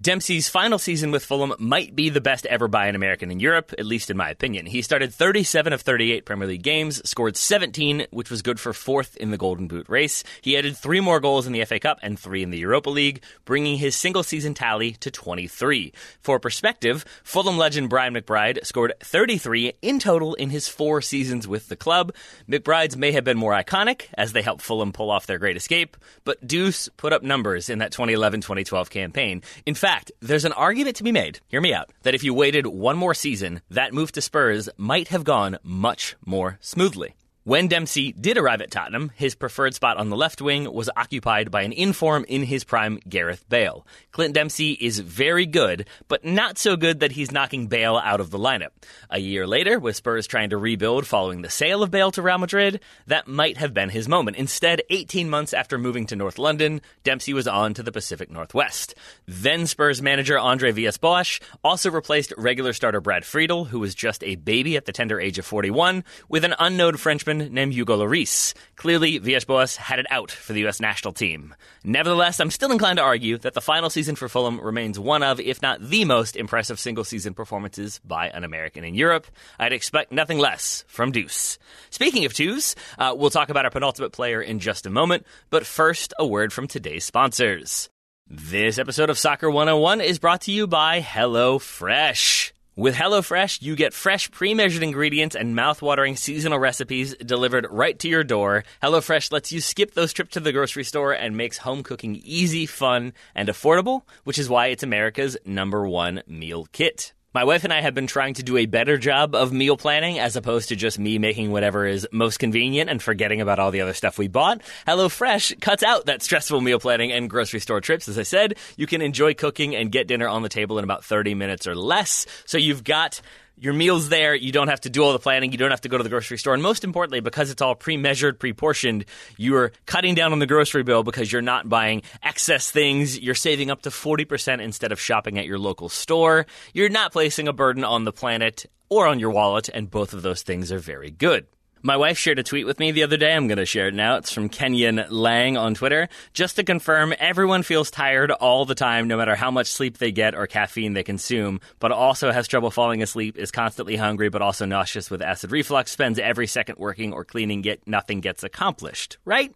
Dempsey's 0.00 0.48
final 0.48 0.78
season 0.78 1.10
with 1.10 1.24
Fulham 1.24 1.54
might 1.58 1.96
be 1.96 2.08
the 2.08 2.20
best 2.20 2.46
ever 2.46 2.68
by 2.68 2.86
an 2.86 2.94
American 2.94 3.32
in 3.32 3.40
Europe, 3.40 3.74
at 3.76 3.84
least 3.84 4.10
in 4.10 4.16
my 4.16 4.30
opinion. 4.30 4.64
He 4.64 4.80
started 4.80 5.12
37 5.12 5.72
of 5.72 5.80
38 5.80 6.24
Premier 6.24 6.46
League 6.46 6.62
games, 6.62 7.02
scored 7.04 7.36
17, 7.36 8.06
which 8.12 8.30
was 8.30 8.40
good 8.40 8.60
for 8.60 8.72
fourth 8.72 9.16
in 9.16 9.32
the 9.32 9.36
Golden 9.36 9.66
Boot 9.66 9.88
race. 9.88 10.22
He 10.40 10.56
added 10.56 10.76
three 10.76 11.00
more 11.00 11.18
goals 11.18 11.48
in 11.48 11.52
the 11.52 11.64
FA 11.64 11.80
Cup 11.80 11.98
and 12.00 12.16
three 12.16 12.44
in 12.44 12.50
the 12.50 12.58
Europa 12.58 12.90
League, 12.90 13.24
bringing 13.44 13.76
his 13.76 13.96
single 13.96 14.22
season 14.22 14.54
tally 14.54 14.92
to 14.92 15.10
23. 15.10 15.92
For 16.20 16.38
perspective, 16.38 17.04
Fulham 17.24 17.58
legend 17.58 17.90
Brian 17.90 18.14
McBride 18.14 18.64
scored 18.64 18.92
33 19.00 19.72
in 19.82 19.98
total 19.98 20.34
in 20.34 20.50
his 20.50 20.68
four 20.68 21.02
seasons 21.02 21.48
with 21.48 21.68
the 21.68 21.74
club. 21.74 22.14
McBride's 22.48 22.96
may 22.96 23.10
have 23.10 23.24
been 23.24 23.36
more 23.36 23.52
iconic, 23.52 24.02
as 24.14 24.32
they 24.32 24.42
helped 24.42 24.62
Fulham 24.62 24.92
pull 24.92 25.10
off 25.10 25.26
their 25.26 25.38
great 25.38 25.56
escape, 25.56 25.96
but 26.24 26.46
Deuce 26.46 26.88
put 26.96 27.12
up 27.12 27.24
numbers 27.24 27.68
in 27.68 27.80
that 27.80 27.90
2011 27.90 28.42
2012 28.42 28.90
campaign. 28.90 29.42
In 29.66 29.74
fact, 29.74 29.87
fact, 29.88 30.12
there's 30.20 30.44
an 30.44 30.52
argument 30.52 30.96
to 30.96 31.02
be 31.02 31.12
made, 31.12 31.40
hear 31.48 31.62
me 31.62 31.72
out, 31.72 31.90
that 32.02 32.14
if 32.14 32.22
you 32.22 32.34
waited 32.34 32.66
one 32.66 32.98
more 32.98 33.14
season, 33.14 33.62
that 33.70 33.94
move 33.94 34.12
to 34.12 34.20
Spurs 34.20 34.68
might 34.76 35.08
have 35.08 35.24
gone 35.24 35.56
much 35.62 36.14
more 36.26 36.58
smoothly. 36.60 37.14
When 37.48 37.66
Dempsey 37.66 38.12
did 38.12 38.36
arrive 38.36 38.60
at 38.60 38.70
Tottenham, 38.70 39.10
his 39.14 39.34
preferred 39.34 39.74
spot 39.74 39.96
on 39.96 40.10
the 40.10 40.18
left 40.18 40.42
wing 40.42 40.70
was 40.70 40.90
occupied 40.94 41.50
by 41.50 41.62
an 41.62 41.72
inform 41.72 42.26
in 42.28 42.42
his 42.42 42.62
prime 42.62 43.00
Gareth 43.08 43.48
Bale. 43.48 43.86
Clint 44.12 44.34
Dempsey 44.34 44.72
is 44.72 44.98
very 44.98 45.46
good, 45.46 45.88
but 46.08 46.26
not 46.26 46.58
so 46.58 46.76
good 46.76 47.00
that 47.00 47.12
he's 47.12 47.32
knocking 47.32 47.66
Bale 47.68 47.96
out 47.96 48.20
of 48.20 48.30
the 48.30 48.38
lineup. 48.38 48.72
A 49.08 49.18
year 49.18 49.46
later, 49.46 49.78
with 49.78 49.96
Spurs 49.96 50.26
trying 50.26 50.50
to 50.50 50.58
rebuild 50.58 51.06
following 51.06 51.40
the 51.40 51.48
sale 51.48 51.82
of 51.82 51.90
Bale 51.90 52.10
to 52.10 52.20
Real 52.20 52.36
Madrid, 52.36 52.80
that 53.06 53.26
might 53.26 53.56
have 53.56 53.72
been 53.72 53.88
his 53.88 54.10
moment. 54.10 54.36
Instead, 54.36 54.82
18 54.90 55.30
months 55.30 55.54
after 55.54 55.78
moving 55.78 56.04
to 56.08 56.16
North 56.16 56.36
London, 56.38 56.82
Dempsey 57.02 57.32
was 57.32 57.48
on 57.48 57.72
to 57.72 57.82
the 57.82 57.92
Pacific 57.92 58.30
Northwest. 58.30 58.94
Then 59.26 59.66
Spurs 59.66 60.02
manager 60.02 60.38
Andre 60.38 60.70
Villas-Boas 60.70 61.40
also 61.64 61.90
replaced 61.90 62.34
regular 62.36 62.74
starter 62.74 63.00
Brad 63.00 63.24
Friedel, 63.24 63.64
who 63.64 63.80
was 63.80 63.94
just 63.94 64.22
a 64.22 64.34
baby 64.34 64.76
at 64.76 64.84
the 64.84 64.92
tender 64.92 65.18
age 65.18 65.38
of 65.38 65.46
41, 65.46 66.04
with 66.28 66.44
an 66.44 66.54
unknown 66.58 66.98
Frenchman 66.98 67.37
named 67.38 67.72
Hugo 67.72 67.96
Lloris. 67.96 68.54
Clearly, 68.76 69.18
Villas-Boas 69.18 69.76
had 69.76 69.98
it 69.98 70.06
out 70.10 70.30
for 70.30 70.52
the 70.52 70.60
U.S. 70.60 70.80
national 70.80 71.12
team. 71.12 71.54
Nevertheless, 71.84 72.40
I'm 72.40 72.50
still 72.50 72.72
inclined 72.72 72.98
to 72.98 73.02
argue 73.02 73.38
that 73.38 73.54
the 73.54 73.60
final 73.60 73.90
season 73.90 74.16
for 74.16 74.28
Fulham 74.28 74.60
remains 74.60 74.98
one 74.98 75.22
of, 75.22 75.40
if 75.40 75.62
not 75.62 75.80
the 75.80 76.04
most 76.04 76.36
impressive 76.36 76.78
single 76.78 77.04
season 77.04 77.34
performances 77.34 78.00
by 78.04 78.28
an 78.28 78.44
American 78.44 78.84
in 78.84 78.94
Europe. 78.94 79.26
I'd 79.58 79.72
expect 79.72 80.12
nothing 80.12 80.38
less 80.38 80.84
from 80.88 81.12
Deuce. 81.12 81.58
Speaking 81.90 82.24
of 82.24 82.34
twos, 82.34 82.76
uh, 82.98 83.14
we'll 83.16 83.30
talk 83.30 83.48
about 83.48 83.64
our 83.64 83.70
penultimate 83.70 84.12
player 84.12 84.42
in 84.42 84.58
just 84.58 84.86
a 84.86 84.90
moment, 84.90 85.26
but 85.50 85.66
first, 85.66 86.14
a 86.18 86.26
word 86.26 86.52
from 86.52 86.66
today's 86.66 87.04
sponsors. 87.04 87.88
This 88.30 88.78
episode 88.78 89.08
of 89.08 89.18
Soccer 89.18 89.50
101 89.50 90.02
is 90.02 90.18
brought 90.18 90.42
to 90.42 90.52
you 90.52 90.66
by 90.66 91.00
HelloFresh. 91.00 92.52
With 92.78 92.94
HelloFresh, 92.94 93.60
you 93.60 93.74
get 93.74 93.92
fresh, 93.92 94.30
pre 94.30 94.54
measured 94.54 94.84
ingredients 94.84 95.34
and 95.34 95.56
mouth-watering 95.56 96.14
seasonal 96.14 96.60
recipes 96.60 97.12
delivered 97.16 97.66
right 97.68 97.98
to 97.98 98.08
your 98.08 98.22
door. 98.22 98.62
HelloFresh 98.80 99.32
lets 99.32 99.50
you 99.50 99.60
skip 99.60 99.94
those 99.94 100.12
trips 100.12 100.34
to 100.34 100.40
the 100.40 100.52
grocery 100.52 100.84
store 100.84 101.12
and 101.12 101.36
makes 101.36 101.58
home 101.58 101.82
cooking 101.82 102.20
easy, 102.22 102.66
fun, 102.66 103.14
and 103.34 103.48
affordable, 103.48 104.02
which 104.22 104.38
is 104.38 104.48
why 104.48 104.68
it's 104.68 104.84
America's 104.84 105.36
number 105.44 105.88
one 105.88 106.22
meal 106.28 106.68
kit. 106.70 107.14
My 107.34 107.44
wife 107.44 107.62
and 107.64 107.74
I 107.74 107.82
have 107.82 107.92
been 107.92 108.06
trying 108.06 108.32
to 108.34 108.42
do 108.42 108.56
a 108.56 108.64
better 108.64 108.96
job 108.96 109.34
of 109.34 109.52
meal 109.52 109.76
planning 109.76 110.18
as 110.18 110.34
opposed 110.34 110.70
to 110.70 110.76
just 110.76 110.98
me 110.98 111.18
making 111.18 111.50
whatever 111.50 111.84
is 111.84 112.08
most 112.10 112.38
convenient 112.38 112.88
and 112.88 113.02
forgetting 113.02 113.42
about 113.42 113.58
all 113.58 113.70
the 113.70 113.82
other 113.82 113.92
stuff 113.92 114.16
we 114.16 114.28
bought. 114.28 114.62
HelloFresh 114.86 115.60
cuts 115.60 115.82
out 115.82 116.06
that 116.06 116.22
stressful 116.22 116.62
meal 116.62 116.80
planning 116.80 117.12
and 117.12 117.28
grocery 117.28 117.60
store 117.60 117.82
trips. 117.82 118.08
As 118.08 118.18
I 118.18 118.22
said, 118.22 118.54
you 118.78 118.86
can 118.86 119.02
enjoy 119.02 119.34
cooking 119.34 119.76
and 119.76 119.92
get 119.92 120.08
dinner 120.08 120.26
on 120.26 120.40
the 120.40 120.48
table 120.48 120.78
in 120.78 120.84
about 120.84 121.04
30 121.04 121.34
minutes 121.34 121.66
or 121.66 121.74
less. 121.74 122.24
So 122.46 122.56
you've 122.56 122.82
got 122.82 123.20
your 123.60 123.72
meal's 123.72 124.08
there. 124.08 124.34
You 124.34 124.52
don't 124.52 124.68
have 124.68 124.80
to 124.82 124.90
do 124.90 125.02
all 125.02 125.12
the 125.12 125.18
planning. 125.18 125.52
You 125.52 125.58
don't 125.58 125.70
have 125.70 125.80
to 125.82 125.88
go 125.88 125.96
to 125.96 126.02
the 126.02 126.10
grocery 126.10 126.38
store. 126.38 126.54
And 126.54 126.62
most 126.62 126.84
importantly, 126.84 127.20
because 127.20 127.50
it's 127.50 127.62
all 127.62 127.74
pre 127.74 127.96
measured, 127.96 128.38
pre 128.38 128.52
portioned, 128.52 129.04
you're 129.36 129.72
cutting 129.86 130.14
down 130.14 130.32
on 130.32 130.38
the 130.38 130.46
grocery 130.46 130.82
bill 130.82 131.02
because 131.02 131.30
you're 131.32 131.42
not 131.42 131.68
buying 131.68 132.02
excess 132.22 132.70
things. 132.70 133.18
You're 133.18 133.34
saving 133.34 133.70
up 133.70 133.82
to 133.82 133.90
40% 133.90 134.60
instead 134.60 134.92
of 134.92 135.00
shopping 135.00 135.38
at 135.38 135.46
your 135.46 135.58
local 135.58 135.88
store. 135.88 136.46
You're 136.72 136.88
not 136.88 137.12
placing 137.12 137.48
a 137.48 137.52
burden 137.52 137.84
on 137.84 138.04
the 138.04 138.12
planet 138.12 138.66
or 138.88 139.06
on 139.06 139.18
your 139.18 139.30
wallet. 139.30 139.68
And 139.68 139.90
both 139.90 140.12
of 140.12 140.22
those 140.22 140.42
things 140.42 140.72
are 140.72 140.78
very 140.78 141.10
good. 141.10 141.46
My 141.82 141.96
wife 141.96 142.18
shared 142.18 142.40
a 142.40 142.42
tweet 142.42 142.66
with 142.66 142.80
me 142.80 142.90
the 142.90 143.04
other 143.04 143.16
day. 143.16 143.32
I'm 143.32 143.46
going 143.46 143.58
to 143.58 143.66
share 143.66 143.88
it 143.88 143.94
now. 143.94 144.16
It's 144.16 144.32
from 144.32 144.48
Kenyon 144.48 145.04
Lang 145.10 145.56
on 145.56 145.74
Twitter. 145.74 146.08
Just 146.32 146.56
to 146.56 146.64
confirm, 146.64 147.14
everyone 147.18 147.62
feels 147.62 147.90
tired 147.90 148.32
all 148.32 148.64
the 148.64 148.74
time, 148.74 149.06
no 149.06 149.16
matter 149.16 149.36
how 149.36 149.52
much 149.52 149.68
sleep 149.68 149.98
they 149.98 150.10
get 150.10 150.34
or 150.34 150.48
caffeine 150.48 150.94
they 150.94 151.04
consume, 151.04 151.60
but 151.78 151.92
also 151.92 152.32
has 152.32 152.48
trouble 152.48 152.72
falling 152.72 153.02
asleep, 153.02 153.38
is 153.38 153.52
constantly 153.52 153.94
hungry, 153.94 154.28
but 154.28 154.42
also 154.42 154.66
nauseous 154.66 155.08
with 155.08 155.22
acid 155.22 155.52
reflux, 155.52 155.92
spends 155.92 156.18
every 156.18 156.48
second 156.48 156.78
working 156.78 157.12
or 157.12 157.24
cleaning, 157.24 157.62
yet 157.62 157.78
nothing 157.86 158.20
gets 158.20 158.42
accomplished, 158.42 159.18
right? 159.24 159.54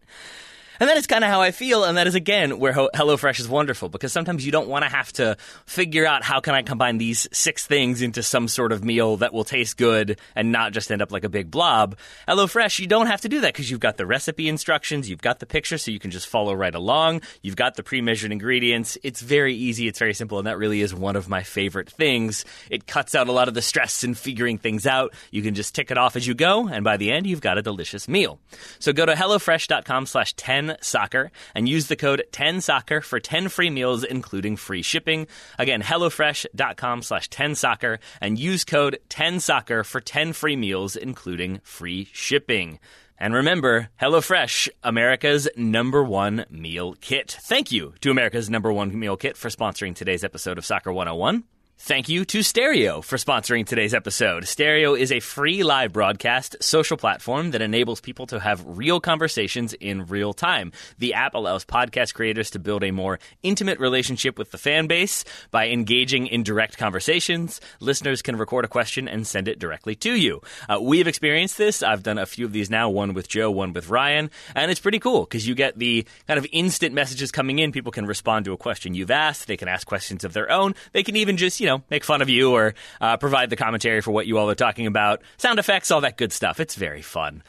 And 0.83 0.89
that 0.89 0.97
is 0.97 1.07
kind 1.07 1.23
of 1.23 1.31
how 1.31 1.41
I 1.41 1.53
feel. 1.53 1.85
And 1.85 1.97
that 1.97 2.09
is, 2.09 2.17
again, 2.17 2.59
where 2.59 2.73
HelloFresh 2.73 3.39
is 3.39 3.49
wonderful 3.49 3.89
because 3.89 4.13
sometimes 4.13 4.45
you 4.45 4.51
don't 4.51 4.67
want 4.67 4.85
to 4.85 4.91
have 4.91 5.13
to 5.13 5.37
figure 5.65 6.05
out 6.05 6.25
how 6.25 6.41
can 6.41 6.57
I 6.57 6.63
combine 6.63 6.99
these 6.99 7.29
six 7.31 7.65
things 7.65 8.03
into 8.03 8.21
some 8.21 8.49
sort 8.49 8.73
of 8.73 8.83
meal 8.83 9.19
that 9.19 9.33
will 9.33 9.45
taste 9.45 9.77
good 9.77 10.19
and 10.35 10.51
not 10.51 10.73
just 10.73 10.91
end 10.91 11.01
up 11.01 11.13
like 11.13 11.23
a 11.23 11.29
big 11.29 11.53
blob. 11.53 11.97
HelloFresh, 12.27 12.81
you 12.81 12.89
don't 12.89 13.07
have 13.07 13.21
to 13.21 13.29
do 13.29 13.43
that 13.43 13.53
because 13.53 13.71
you've 13.71 13.79
got 13.79 13.97
the 13.97 14.07
recipe 14.07 14.49
instructions, 14.49 15.09
you've 15.09 15.23
got 15.23 15.39
the 15.39 15.47
picture 15.47 15.79
so 15.79 15.93
you 15.93 16.01
can 16.01 16.11
just 16.11 16.27
follow 16.27 16.53
right 16.53 16.75
along, 16.75 17.21
you've 17.43 17.55
got 17.55 17.77
the 17.77 17.85
pre 17.85 18.01
measured 18.01 18.33
ingredients. 18.33 18.99
It's 19.05 19.21
very 19.21 19.55
easy, 19.55 19.87
it's 19.87 20.01
very 20.01 20.15
simple, 20.15 20.39
and 20.39 20.49
that 20.49 20.59
really 20.59 20.81
is 20.81 20.93
one 20.93 21.15
of 21.15 21.29
my 21.29 21.45
favorite 21.45 21.91
things. 21.91 22.45
It 22.71 22.89
cuts 22.89 23.15
out 23.15 23.29
a 23.29 23.33
lot 23.33 23.47
of 23.47 23.55
the 23.55 23.63
stress 23.63 24.03
in 24.03 24.15
figuring 24.15 24.59
things 24.59 24.85
out. 24.85 25.15
You 25.31 25.43
can 25.43 25.55
just 25.55 25.77
tick 25.77 25.93
it 25.93 25.97
off 25.99 26.17
as 26.17 26.27
you 26.27 26.35
go, 26.35 26.67
and 26.67 26.83
by 26.83 26.97
the 26.97 27.13
end, 27.13 27.29
you've 27.29 27.41
got 27.41 27.57
a 27.57 27.63
delicious 27.63 28.09
meal. 28.09 28.41
So 28.81 28.93
go 28.93 29.07
to 29.07 29.13
HelloFresh.com 29.13 30.07
slash 30.07 30.33
10 30.33 30.72
soccer 30.81 31.31
and 31.55 31.69
use 31.69 31.89
the 31.89 31.97
code 31.97 32.25
10soccer 32.33 33.03
for 33.03 33.21
10 33.21 33.49
free 33.49 33.71
meals, 33.71 34.05
including 34.05 34.57
free 34.57 34.83
shipping. 34.83 35.27
Again, 35.59 35.83
HelloFresh.com 35.83 37.03
slash 37.03 37.29
10soccer 37.29 37.99
and 38.21 38.39
use 38.39 38.65
code 38.65 38.99
10soccer 39.09 39.85
for 39.85 40.01
10 40.01 40.33
free 40.33 40.57
meals, 40.57 40.97
including 40.97 41.61
free 41.65 42.09
shipping. 42.13 42.79
And 43.19 43.35
remember, 43.35 43.89
HelloFresh, 44.01 44.69
America's 44.83 45.49
number 45.57 46.03
one 46.03 46.45
meal 46.51 46.95
kit. 47.01 47.37
Thank 47.41 47.71
you 47.71 47.95
to 48.01 48.11
America's 48.11 48.51
number 48.51 48.73
one 48.73 48.99
meal 48.99 49.17
kit 49.17 49.37
for 49.37 49.49
sponsoring 49.49 49.95
today's 49.95 50.25
episode 50.25 50.59
of 50.59 50.67
Soccer 50.67 50.93
101. 50.93 51.45
Thank 51.79 52.09
you 52.09 52.25
to 52.27 52.45
Stereo 52.45 53.01
for 53.01 53.17
sponsoring 53.17 53.67
today's 53.67 53.93
episode. 53.93 54.47
Stereo 54.47 54.95
is 54.95 55.11
a 55.11 55.19
free 55.19 55.65
live 55.65 55.93
broadcast 55.93 56.55
social 56.61 56.97
platform 56.97 57.51
that 57.51 57.61
enables 57.61 58.01
people 58.01 58.25
to 58.29 58.39
have 58.39 58.63
real 58.65 59.01
conversations 59.01 59.73
in 59.75 60.07
real 60.07 60.33
time. 60.33 60.71
The 61.01 61.15
app 61.15 61.35
allows 61.35 61.65
podcast 61.65 62.15
creators 62.15 62.51
to 62.51 62.61
build 62.61 62.85
a 62.85 62.93
more 62.93 63.19
intimate 63.43 63.81
relationship 63.81 64.39
with 64.39 64.53
the 64.53 64.59
fan 64.59 64.87
base 64.87 65.25
by 65.51 65.71
engaging 65.71 66.29
in 66.29 66.45
direct 66.45 66.79
conversations. 66.79 67.61
Listeners 67.81 68.23
can 68.23 68.37
record 68.37 68.65
a 68.65 68.69
question 68.69 69.09
and 69.09 69.27
send 69.27 69.49
it 69.49 69.59
directly 69.59 69.97
to 69.97 70.15
you. 70.15 70.41
Uh, 70.69 70.79
we've 70.81 71.09
experienced 71.09 71.59
this. 71.59 71.83
I've 71.83 72.05
done 72.05 72.17
a 72.17 72.27
few 72.27 72.45
of 72.47 72.53
these 72.53 72.71
now, 72.71 72.91
one 72.91 73.13
with 73.13 73.27
Joe, 73.29 73.51
one 73.51 73.73
with 73.73 73.89
Ryan, 73.89 74.31
and 74.55 74.71
it's 74.71 74.81
pretty 74.81 75.01
cool 75.01 75.23
because 75.25 75.49
you 75.49 75.57
get 75.57 75.77
the 75.81 76.07
kind 76.29 76.39
of 76.39 76.47
instant 76.53 76.95
messages 76.95 77.33
coming 77.33 77.59
in. 77.59 77.73
People 77.73 77.91
can 77.91 78.07
respond 78.07 78.45
to 78.45 78.53
a 78.53 78.57
question 78.57 78.95
you've 78.95 79.11
asked. 79.11 79.49
They 79.49 79.57
can 79.57 79.67
ask 79.67 79.85
questions 79.85 80.23
of 80.23 80.33
their 80.33 80.49
own. 80.49 80.77
They 80.93 81.03
can 81.03 81.17
even 81.17 81.37
just, 81.37 81.59
you 81.59 81.67
know, 81.67 81.72
know, 81.79 81.85
make 81.91 82.05
fun 82.05 82.23
of 82.23 82.29
you 82.29 82.53
or 82.53 82.75
uh, 83.01 83.17
provide 83.17 83.51
the 83.51 83.57
commentary 83.57 84.01
for 84.01 84.11
what 84.11 84.27
you 84.27 84.39
all 84.39 84.49
are 84.51 84.55
talking 84.55 84.87
about, 84.87 85.23
sound 85.37 85.59
effects, 85.59 85.91
all 85.91 86.03
that 86.03 86.17
good 86.17 86.33
stuff. 86.33 86.61
It's 86.61 86.75
very 86.75 87.03
fun. 87.03 87.43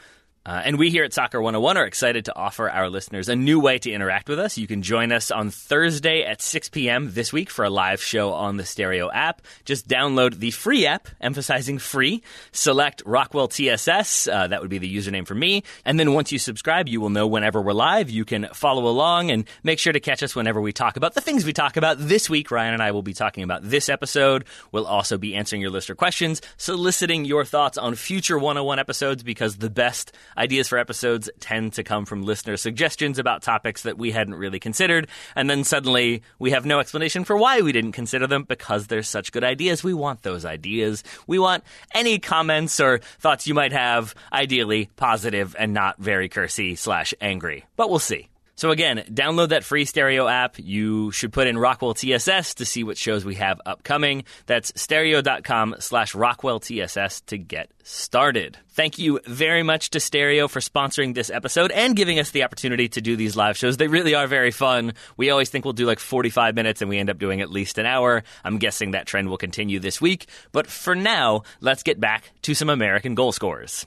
Uh, 0.46 0.60
and 0.62 0.78
we 0.78 0.90
here 0.90 1.04
at 1.04 1.12
Soccer 1.14 1.40
101 1.40 1.78
are 1.78 1.86
excited 1.86 2.26
to 2.26 2.36
offer 2.36 2.68
our 2.68 2.90
listeners 2.90 3.30
a 3.30 3.36
new 3.36 3.58
way 3.58 3.78
to 3.78 3.90
interact 3.90 4.28
with 4.28 4.38
us. 4.38 4.58
You 4.58 4.66
can 4.66 4.82
join 4.82 5.10
us 5.10 5.30
on 5.30 5.48
Thursday 5.48 6.22
at 6.22 6.42
6 6.42 6.68
p.m. 6.68 7.12
this 7.14 7.32
week 7.32 7.48
for 7.48 7.64
a 7.64 7.70
live 7.70 8.02
show 8.02 8.34
on 8.34 8.58
the 8.58 8.66
Stereo 8.66 9.10
app. 9.10 9.40
Just 9.64 9.88
download 9.88 10.40
the 10.40 10.50
free 10.50 10.84
app, 10.84 11.08
emphasizing 11.18 11.78
free. 11.78 12.22
Select 12.52 13.02
Rockwell 13.06 13.48
TSS, 13.48 14.28
uh, 14.28 14.48
that 14.48 14.60
would 14.60 14.68
be 14.68 14.76
the 14.76 14.94
username 14.94 15.26
for 15.26 15.34
me. 15.34 15.62
And 15.82 15.98
then 15.98 16.12
once 16.12 16.30
you 16.30 16.38
subscribe, 16.38 16.88
you 16.88 17.00
will 17.00 17.08
know 17.08 17.26
whenever 17.26 17.62
we're 17.62 17.72
live. 17.72 18.10
You 18.10 18.26
can 18.26 18.48
follow 18.52 18.86
along 18.86 19.30
and 19.30 19.46
make 19.62 19.78
sure 19.78 19.94
to 19.94 20.00
catch 20.00 20.22
us 20.22 20.36
whenever 20.36 20.60
we 20.60 20.74
talk 20.74 20.98
about 20.98 21.14
the 21.14 21.22
things 21.22 21.46
we 21.46 21.54
talk 21.54 21.78
about 21.78 21.96
this 21.98 22.28
week. 22.28 22.50
Ryan 22.50 22.74
and 22.74 22.82
I 22.82 22.90
will 22.90 23.02
be 23.02 23.14
talking 23.14 23.44
about 23.44 23.62
this 23.62 23.88
episode. 23.88 24.44
We'll 24.72 24.86
also 24.86 25.16
be 25.16 25.34
answering 25.34 25.62
your 25.62 25.70
listener 25.70 25.94
questions, 25.94 26.42
soliciting 26.58 27.24
your 27.24 27.46
thoughts 27.46 27.78
on 27.78 27.94
future 27.94 28.36
101 28.36 28.78
episodes 28.78 29.22
because 29.22 29.56
the 29.56 29.70
best 29.70 30.12
Ideas 30.36 30.68
for 30.68 30.78
episodes 30.78 31.30
tend 31.40 31.74
to 31.74 31.82
come 31.84 32.04
from 32.04 32.22
listener 32.22 32.56
suggestions 32.56 33.18
about 33.18 33.42
topics 33.42 33.82
that 33.82 33.98
we 33.98 34.10
hadn't 34.10 34.34
really 34.34 34.60
considered, 34.60 35.08
and 35.36 35.48
then 35.48 35.64
suddenly 35.64 36.22
we 36.38 36.50
have 36.50 36.66
no 36.66 36.80
explanation 36.80 37.24
for 37.24 37.36
why 37.36 37.60
we 37.60 37.72
didn't 37.72 37.92
consider 37.92 38.26
them 38.26 38.44
because 38.44 38.86
they're 38.86 39.02
such 39.02 39.32
good 39.32 39.44
ideas. 39.44 39.84
We 39.84 39.94
want 39.94 40.22
those 40.22 40.44
ideas. 40.44 41.04
We 41.26 41.38
want 41.38 41.64
any 41.92 42.18
comments 42.18 42.80
or 42.80 42.98
thoughts 43.18 43.46
you 43.46 43.54
might 43.54 43.72
have, 43.72 44.14
ideally 44.32 44.90
positive 44.96 45.54
and 45.58 45.72
not 45.72 45.98
very 45.98 46.28
cursy 46.28 46.76
slash 46.76 47.14
angry. 47.20 47.64
But 47.76 47.90
we'll 47.90 47.98
see. 47.98 48.28
So 48.56 48.70
again, 48.70 49.04
download 49.10 49.48
that 49.48 49.64
free 49.64 49.84
stereo 49.84 50.28
app. 50.28 50.56
You 50.58 51.10
should 51.10 51.32
put 51.32 51.46
in 51.46 51.58
Rockwell 51.58 51.94
TSS 51.94 52.54
to 52.54 52.64
see 52.64 52.84
what 52.84 52.96
shows 52.96 53.24
we 53.24 53.34
have 53.36 53.60
upcoming. 53.66 54.24
That's 54.46 54.72
stereo.com 54.80 55.76
slash 55.80 56.14
Rockwell 56.14 56.60
TSS 56.60 57.22
to 57.22 57.38
get 57.38 57.70
started. 57.82 58.56
Thank 58.70 58.98
you 58.98 59.20
very 59.26 59.62
much 59.62 59.90
to 59.90 60.00
Stereo 60.00 60.48
for 60.48 60.60
sponsoring 60.60 61.14
this 61.14 61.30
episode 61.30 61.70
and 61.72 61.96
giving 61.96 62.18
us 62.18 62.30
the 62.30 62.44
opportunity 62.44 62.88
to 62.90 63.00
do 63.00 63.16
these 63.16 63.36
live 63.36 63.56
shows. 63.56 63.76
They 63.76 63.88
really 63.88 64.14
are 64.14 64.26
very 64.26 64.50
fun. 64.50 64.94
We 65.16 65.30
always 65.30 65.50
think 65.50 65.64
we'll 65.64 65.74
do 65.74 65.86
like 65.86 66.00
45 66.00 66.54
minutes 66.54 66.80
and 66.80 66.88
we 66.88 66.98
end 66.98 67.10
up 67.10 67.18
doing 67.18 67.40
at 67.40 67.50
least 67.50 67.78
an 67.78 67.86
hour. 67.86 68.22
I'm 68.44 68.58
guessing 68.58 68.92
that 68.92 69.06
trend 69.06 69.28
will 69.28 69.36
continue 69.36 69.80
this 69.80 70.00
week. 70.00 70.26
But 70.52 70.66
for 70.68 70.94
now, 70.94 71.42
let's 71.60 71.82
get 71.82 72.00
back 72.00 72.30
to 72.42 72.54
some 72.54 72.70
American 72.70 73.14
goal 73.14 73.32
scorers. 73.32 73.86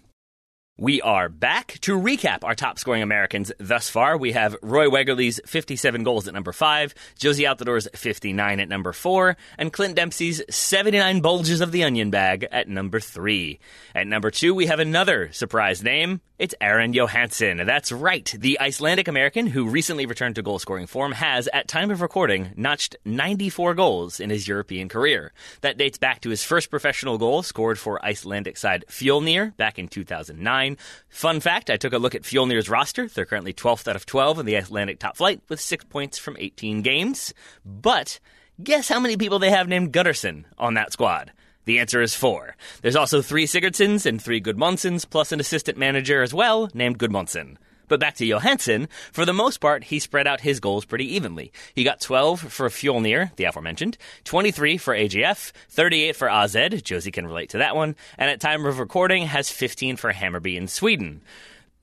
We 0.79 1.01
are 1.01 1.27
back 1.27 1.79
to 1.81 1.99
recap 1.99 2.43
our 2.43 2.53
top 2.53 2.77
scoring 2.77 3.01
Americans 3.01 3.51
thus 3.57 3.89
far. 3.89 4.15
We 4.15 4.33
have 4.33 4.55
Roy 4.61 4.85
Wegerle's 4.85 5.39
57 5.43 6.03
goals 6.03 6.27
at 6.27 6.35
number 6.35 6.51
5, 6.51 6.93
Jozy 7.19 7.49
Altidore's 7.49 7.87
59 7.95 8.59
at 8.59 8.69
number 8.69 8.93
4, 8.93 9.35
and 9.57 9.73
Clint 9.73 9.95
Dempsey's 9.95 10.43
79 10.51 11.21
bulges 11.21 11.61
of 11.61 11.71
the 11.71 11.83
onion 11.83 12.11
bag 12.11 12.47
at 12.51 12.69
number 12.69 12.99
3. 12.99 13.59
At 13.95 14.05
number 14.05 14.29
2, 14.29 14.53
we 14.53 14.67
have 14.67 14.79
another 14.79 15.31
surprise 15.31 15.81
name. 15.81 16.21
It's 16.39 16.53
Aron 16.61 16.93
Johannsson. 16.93 17.65
That's 17.65 17.91
right. 17.91 18.31
The 18.37 18.59
Icelandic 18.59 19.07
American 19.07 19.47
who 19.47 19.67
recently 19.67 20.05
returned 20.05 20.35
to 20.35 20.43
goal 20.43 20.59
scoring 20.59 20.85
form 20.85 21.13
has, 21.13 21.49
at 21.51 21.67
time 21.67 21.89
of 21.89 21.99
recording, 21.99 22.53
notched 22.55 22.95
94 23.05 23.73
goals 23.73 24.19
in 24.19 24.29
his 24.29 24.47
European 24.47 24.87
career. 24.87 25.33
That 25.61 25.79
dates 25.79 25.97
back 25.97 26.21
to 26.21 26.29
his 26.29 26.43
first 26.43 26.69
professional 26.69 27.17
goal 27.17 27.41
scored 27.41 27.79
for 27.79 28.05
Icelandic 28.05 28.55
side 28.55 28.85
Fjolnir 28.87 29.57
back 29.57 29.79
in 29.79 29.87
2009. 29.87 30.77
Fun 31.09 31.39
fact 31.39 31.71
I 31.71 31.77
took 31.77 31.93
a 31.93 31.97
look 31.97 32.13
at 32.13 32.21
Fjolnir's 32.21 32.69
roster. 32.69 33.07
They're 33.07 33.25
currently 33.25 33.53
12th 33.53 33.87
out 33.87 33.95
of 33.95 34.05
12 34.05 34.37
in 34.37 34.45
the 34.45 34.57
Icelandic 34.57 34.99
top 34.99 35.17
flight 35.17 35.41
with 35.49 35.59
six 35.59 35.85
points 35.85 36.19
from 36.19 36.37
18 36.37 36.83
games. 36.83 37.33
But 37.65 38.19
guess 38.61 38.89
how 38.89 38.99
many 38.99 39.17
people 39.17 39.39
they 39.39 39.49
have 39.49 39.67
named 39.67 39.91
Gunnarsson 39.91 40.43
on 40.59 40.75
that 40.75 40.93
squad? 40.93 41.31
The 41.67 41.79
answer 41.79 42.01
is 42.01 42.15
four. 42.15 42.55
There's 42.81 42.95
also 42.95 43.21
three 43.21 43.45
Sigurdssons 43.45 44.05
and 44.05 44.21
three 44.21 44.39
Gudmundssons, 44.39 45.07
plus 45.07 45.33
an 45.33 45.41
assistant 45.41 45.77
manager 45.77 46.21
as 46.21 46.33
well 46.33 46.69
named 46.73 46.97
Gudmundsson. 46.97 47.57
But 47.89 47.99
back 47.99 48.15
to 48.15 48.25
Johannsson, 48.25 48.87
for 49.11 49.25
the 49.25 49.33
most 49.33 49.59
part, 49.59 49.83
he 49.83 49.99
spread 49.99 50.27
out 50.27 50.39
his 50.39 50.61
goals 50.61 50.85
pretty 50.85 51.13
evenly. 51.13 51.51
He 51.75 51.83
got 51.83 51.99
12 51.99 52.39
for 52.39 52.69
Fjolnir, 52.69 53.35
the 53.35 53.43
aforementioned, 53.43 53.97
23 54.23 54.77
for 54.77 54.95
AGF, 54.95 55.51
38 55.69 56.15
for 56.15 56.29
AZ, 56.29 56.55
Jozy 56.55 57.11
can 57.11 57.27
relate 57.27 57.49
to 57.49 57.57
that 57.57 57.75
one, 57.75 57.97
and 58.17 58.31
at 58.31 58.39
time 58.39 58.65
of 58.65 58.79
recording 58.79 59.23
has 59.23 59.49
15 59.49 59.97
for 59.97 60.13
Hammarby 60.13 60.55
in 60.55 60.69
Sweden. 60.69 61.19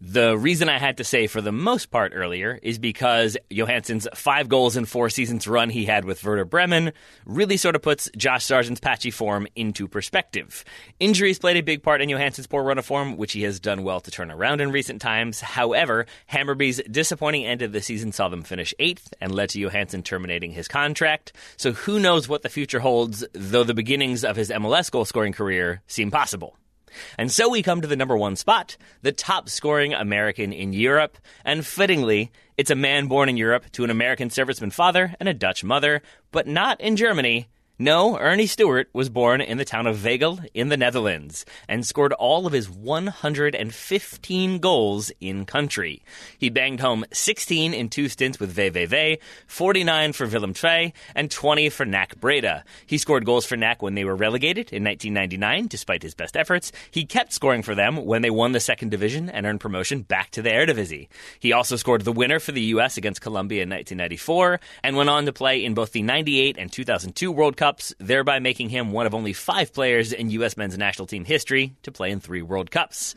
The 0.01 0.37
reason 0.37 0.69
I 0.69 0.79
had 0.79 0.99
to 0.99 1.05
say 1.05 1.27
for 1.27 1.41
the 1.41 1.53
most 1.53 1.91
part 1.91 2.13
earlier 2.15 2.59
is 2.63 2.79
because 2.79 3.37
Johannsson's 3.51 4.09
five 4.15 4.49
goals 4.49 4.77
in 4.77 4.85
four 4.85 5.09
seasons 5.09 5.47
run 5.47 5.71
he 5.71 5.85
had 5.85 6.05
with 6.05 6.23
Werder 6.23 6.45
Bremen 6.45 6.93
really 7.25 7.57
sort 7.57 7.77
of 7.77 7.83
puts 7.83 8.11
Josh 8.17 8.45
Sargent's 8.45 8.81
patchy 8.81 9.11
form 9.11 9.47
into 9.55 9.89
perspective. 9.89 10.65
Injuries 10.99 11.39
played 11.39 11.57
a 11.57 11.63
big 11.63 11.83
part 11.83 12.03
in 12.03 12.11
Johannsson's 12.11 12.49
poor 12.49 12.65
run 12.65 12.79
of 12.79 12.85
form, 12.85 13.17
which 13.17 13.33
he 13.33 13.43
has 13.45 13.61
done 13.61 13.83
well 13.83 14.01
to 14.01 14.11
turn 14.11 14.31
around 14.31 14.61
in 14.61 14.73
recent 14.73 15.01
times. 15.01 15.41
However, 15.41 16.07
Hammarby's 16.31 16.83
disappointing 16.91 17.47
end 17.47 17.63
of 17.63 17.73
the 17.73 17.81
season 17.81 18.13
saw 18.13 18.29
them 18.29 18.43
finish 18.43 18.75
eighth 18.79 19.15
and 19.21 19.35
led 19.35 19.51
to 19.51 19.61
Johannsson 19.61 20.03
terminating 20.03 20.53
his 20.53 20.69
contract. 20.69 21.33
So 21.57 21.73
who 21.73 22.01
knows 22.01 22.29
what 22.29 22.43
the 22.43 22.49
future 22.49 22.81
holds, 22.81 23.25
though 23.33 23.65
the 23.65 23.75
beginnings 23.75 24.25
of 24.25 24.37
his 24.37 24.51
MLS 24.51 24.91
goal 24.91 25.05
scoring 25.05 25.33
career 25.33 25.83
seem 25.87 26.11
possible. 26.11 26.57
And 27.19 27.31
so 27.31 27.49
we 27.49 27.63
come 27.63 27.81
to 27.81 27.89
the 27.89 27.97
number 27.97 28.17
one 28.17 28.37
spot, 28.37 28.77
the 29.03 29.13
top 29.13 29.49
scoring 29.49 29.95
American 29.95 30.53
in 30.53 30.73
Europe. 30.73 31.19
And 31.45 31.67
fittingly, 31.67 32.33
it's 32.57 32.71
a 32.71 32.77
man 32.77 33.07
born 33.07 33.29
in 33.29 33.37
Europe 33.37 33.71
to 33.73 33.85
an 33.85 33.91
American 33.91 34.29
serviceman 34.29 34.73
father 34.73 35.15
and 35.19 35.29
a 35.29 35.35
Dutch 35.35 35.65
mother, 35.65 36.03
but 36.31 36.47
not 36.47 36.81
in 36.81 36.97
Germany. 36.97 37.49
No, 37.77 38.17
Earnie 38.19 38.47
Stewart 38.47 38.89
was 38.93 39.09
born 39.09 39.41
in 39.41 39.59
the 39.59 39.65
town 39.65 39.89
of 39.89 39.97
Veghel 39.97 40.47
in 40.55 40.69
the 40.69 40.77
Netherlands 40.77 41.45
and 41.69 41.85
scored 41.85 42.13
all 42.13 42.47
of 42.47 42.53
his 42.53 42.71
115 42.71 44.59
goals 44.61 45.11
in 45.21 45.45
country. 45.45 46.05
He 46.39 46.51
banged 46.51 46.79
home 46.79 47.05
16 47.13 47.75
in 47.75 47.89
two 47.89 48.09
stints 48.09 48.39
with 48.39 48.55
VVV, 48.55 49.19
49 49.49 50.13
for 50.13 50.29
Willem 50.29 50.55
II, 50.63 50.95
and 51.17 51.29
20 51.33 51.69
for 51.69 51.85
NAC 51.85 52.21
Breda. 52.21 52.63
He 52.87 52.97
scored 52.97 53.25
goals 53.25 53.45
for 53.45 53.57
NAC 53.57 53.83
when 53.83 53.97
they 53.97 54.05
were 54.05 54.15
relegated 54.15 54.73
in 54.73 54.85
1999, 54.85 55.67
despite 55.67 56.05
his 56.05 56.15
best 56.15 56.37
efforts. 56.37 56.71
He 56.93 57.05
kept 57.05 57.33
scoring 57.33 57.65
for 57.65 57.75
them 57.75 58.05
when 58.05 58.23
they 58.23 58.31
won 58.31 58.53
the 58.53 58.61
second 58.61 58.91
division 58.93 59.29
and 59.29 59.47
earned 59.47 59.59
promotion 59.59 60.03
back 60.03 60.31
to 60.31 60.43
the 60.43 60.51
Eredivisie. 60.51 61.09
He 61.41 61.53
also 61.53 61.75
scored 61.75 62.03
the 62.03 62.13
winner 62.13 62.39
for 62.39 62.53
the 62.53 62.63
U.S. 62.77 62.97
against 62.97 63.21
Colombia 63.21 63.65
in 63.65 63.71
1994 63.71 64.61
and 64.85 64.97
went 64.97 65.11
on 65.11 65.25
to 65.27 65.33
play 65.33 65.65
in 65.65 65.75
both 65.75 65.91
the 65.91 66.03
98 66.03 66.57
and 66.57 66.71
2002 66.71 67.33
World 67.33 67.57
Cup 67.57 67.64
Cups, 67.65 67.95
thereby 67.99 68.41
making 68.41 68.69
him 68.69 68.93
one 68.93 69.07
of 69.07 69.15
only 69.15 69.33
five 69.33 69.73
players 69.73 70.13
in 70.13 70.29
U.S. 70.33 70.59
men's 70.59 70.77
national 70.77 71.07
team 71.07 71.25
history 71.25 71.73
to 71.85 71.91
play 71.91 72.11
in 72.11 72.21
three 72.21 72.43
World 72.43 72.71
Cups. 72.71 73.15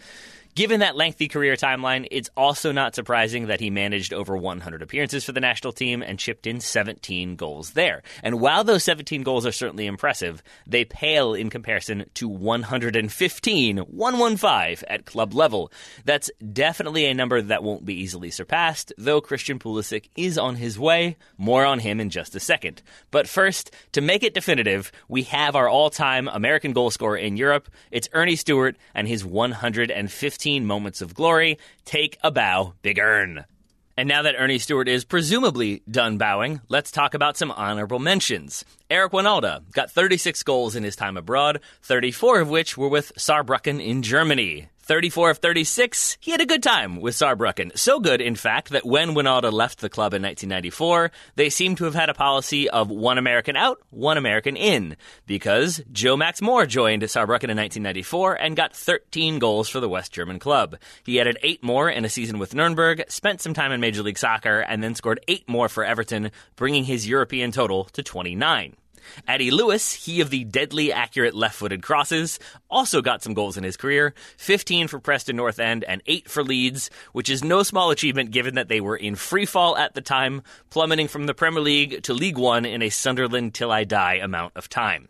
Given 0.58 0.80
that 0.80 0.96
lengthy 0.96 1.28
career 1.28 1.56
timeline, 1.56 2.08
it's 2.10 2.32
also 2.36 2.72
not 2.72 2.96
surprising 2.96 3.46
that 3.46 3.60
he 3.60 3.70
managed 3.70 4.12
over 4.12 4.36
100 4.36 4.82
appearances 4.82 5.24
for 5.24 5.32
the 5.32 5.40
national 5.40 5.72
team 5.72 6.02
and 6.02 6.18
chipped 6.18 6.48
in 6.48 6.62
17 6.62 7.36
goals 7.36 7.74
there. 7.74 8.02
And 8.24 8.42
while 8.42 8.64
those 8.64 8.84
17 8.84 9.22
goals 9.22 9.46
are 9.46 9.52
certainly 9.52 9.86
impressive, 9.86 10.42
they 10.66 10.84
pale 10.84 11.36
in 11.36 11.52
comparison 11.52 12.06
to 12.16 12.28
115, 12.28 13.78
115 13.78 14.88
at 14.88 15.06
club 15.06 15.36
level. 15.36 15.72
That's 16.06 16.32
definitely 16.52 17.06
a 17.06 17.14
number 17.14 17.40
that 17.40 17.62
won't 17.62 17.86
be 17.86 18.02
easily 18.02 18.32
surpassed, 18.32 18.92
though 18.98 19.22
Christian 19.22 19.60
Pulisic 19.60 20.10
is 20.16 20.40
on 20.40 20.56
his 20.56 20.80
way. 20.80 21.18
More 21.38 21.66
on 21.66 21.78
him 21.78 22.00
in 22.00 22.10
just 22.10 22.36
a 22.36 22.40
second. 22.40 22.82
But 23.12 23.30
first, 23.30 23.70
to 23.92 24.02
make 24.02 24.24
it 24.24 24.34
definitive, 24.34 24.92
we 25.08 25.22
have 25.22 25.56
our 25.56 25.70
all-time 25.70 26.28
American 26.28 26.74
goal 26.74 26.90
scorer 26.90 27.18
in 27.18 27.38
Europe. 27.38 27.70
It's 27.92 28.10
Earnie 28.12 28.36
Stewart 28.36 28.76
and 28.96 29.08
his 29.08 29.24
115 29.24 30.47
15 30.48 30.66
moments 30.66 31.02
of 31.02 31.14
glory. 31.14 31.58
Take 31.84 32.18
a 32.24 32.32
bow, 32.32 32.74
Big 32.82 33.00
Ern. 33.00 33.44
And 33.98 34.08
now 34.08 34.22
that 34.22 34.36
Earnie 34.36 34.60
Stewart 34.60 34.88
is 34.88 35.04
presumably 35.04 35.84
done 35.92 36.18
bowing, 36.18 36.62
let's 36.70 36.90
talk 36.90 37.14
about 37.14 37.36
some 37.36 37.52
honorable 37.52 38.00
mentions. 38.00 38.64
Eric 38.90 39.12
Wynalda 39.12 39.70
got 39.74 39.92
36 39.92 40.42
goals 40.44 40.78
in 40.78 40.84
his 40.84 40.96
time 40.96 41.18
abroad, 41.18 41.60
34 41.82 42.40
of 42.40 42.50
which 42.50 42.78
were 42.78 42.88
with 42.88 43.12
Saarbrücken 43.18 43.86
in 43.86 44.04
Germany. 44.04 44.70
34 44.88 45.32
of 45.32 45.38
36, 45.40 46.18
he 46.22 46.32
had 46.32 46.40
a 46.40 46.46
good 46.46 46.64
time 46.64 47.02
with 47.02 47.14
Saarbrücken. 47.14 47.78
So 47.78 48.00
good, 48.00 48.22
in 48.22 48.36
fact, 48.36 48.70
that 48.70 48.86
when 48.86 49.10
Wynalda 49.10 49.52
left 49.52 49.80
the 49.80 49.90
club 49.90 50.14
in 50.14 50.22
1994, 50.22 51.12
they 51.36 51.50
seem 51.50 51.76
to 51.76 51.84
have 51.84 51.94
had 51.94 52.10
a 52.10 52.14
policy 52.14 52.70
of 52.70 52.90
one 52.90 53.18
American 53.18 53.58
out, 53.58 53.82
one 53.90 54.18
American 54.18 54.56
in, 54.56 54.96
because 55.26 55.82
Joe 55.92 56.16
Max 56.16 56.42
Moore 56.42 56.66
joined 56.66 57.02
Saarbrücken 57.02 57.50
in 57.50 57.58
1994 57.58 58.36
and 58.36 58.56
got 58.56 58.74
13 58.74 59.40
goals 59.40 59.68
for 59.68 59.82
the 59.82 59.90
West 59.90 60.14
German 60.14 60.40
club. 60.40 60.78
He 61.04 61.20
added 61.20 61.38
eight 61.44 61.62
more 61.62 61.90
in 61.90 62.06
a 62.06 62.10
season 62.10 62.40
with 62.40 62.56
Nuremberg, 62.56 63.04
spent 63.10 63.42
some 63.42 63.54
time 63.54 63.74
in 63.74 63.82
Major 63.82 64.04
League 64.04 64.18
Soccer, 64.18 64.62
and 64.62 64.82
then 64.82 64.96
scored 64.96 65.20
eight 65.28 65.50
more 65.50 65.68
for 65.68 65.84
Everton, 65.84 66.32
bringing 66.56 66.86
his 66.86 67.06
European 67.06 67.52
total 67.52 67.84
to 67.92 68.04
29. 68.04 68.78
Eddie 69.28 69.52
Lewis, 69.52 69.94
he 69.94 70.22
of 70.22 70.30
the 70.30 70.44
deadly 70.44 70.92
accurate 70.92 71.36
left 71.36 71.56
footed 71.56 71.82
crosses, 71.82 72.40
also 72.70 73.02
got 73.02 73.24
some 73.24 73.34
goals 73.34 73.58
in 73.58 73.64
his 73.64 73.78
career 73.78 74.14
15 74.38 74.88
for 74.88 75.00
Preston 75.00 75.36
North 75.36 75.60
End 75.60 75.84
and 75.84 76.02
8 76.06 76.30
for 76.30 76.44
Leeds, 76.44 76.90
which 77.14 77.30
is 77.30 77.44
no 77.44 77.64
small 77.64 77.92
achievement 77.92 78.32
given 78.32 78.56
that 78.56 78.68
they 78.68 78.82
were 78.82 78.98
in 78.98 79.16
free 79.16 79.46
fall 79.46 79.78
at 79.78 79.94
the 79.94 80.02
time, 80.02 80.42
plummeting 80.70 81.08
from 81.08 81.26
the 81.26 81.34
Premier 81.34 81.62
League 81.62 82.04
to 82.04 82.14
League 82.14 82.38
One 82.38 82.66
in 82.66 82.82
a 82.82 82.90
Sunderland 82.90 83.54
till 83.54 83.72
I 83.72 83.84
die 83.84 84.16
amount 84.16 84.54
of 84.56 84.70
time. 84.70 85.10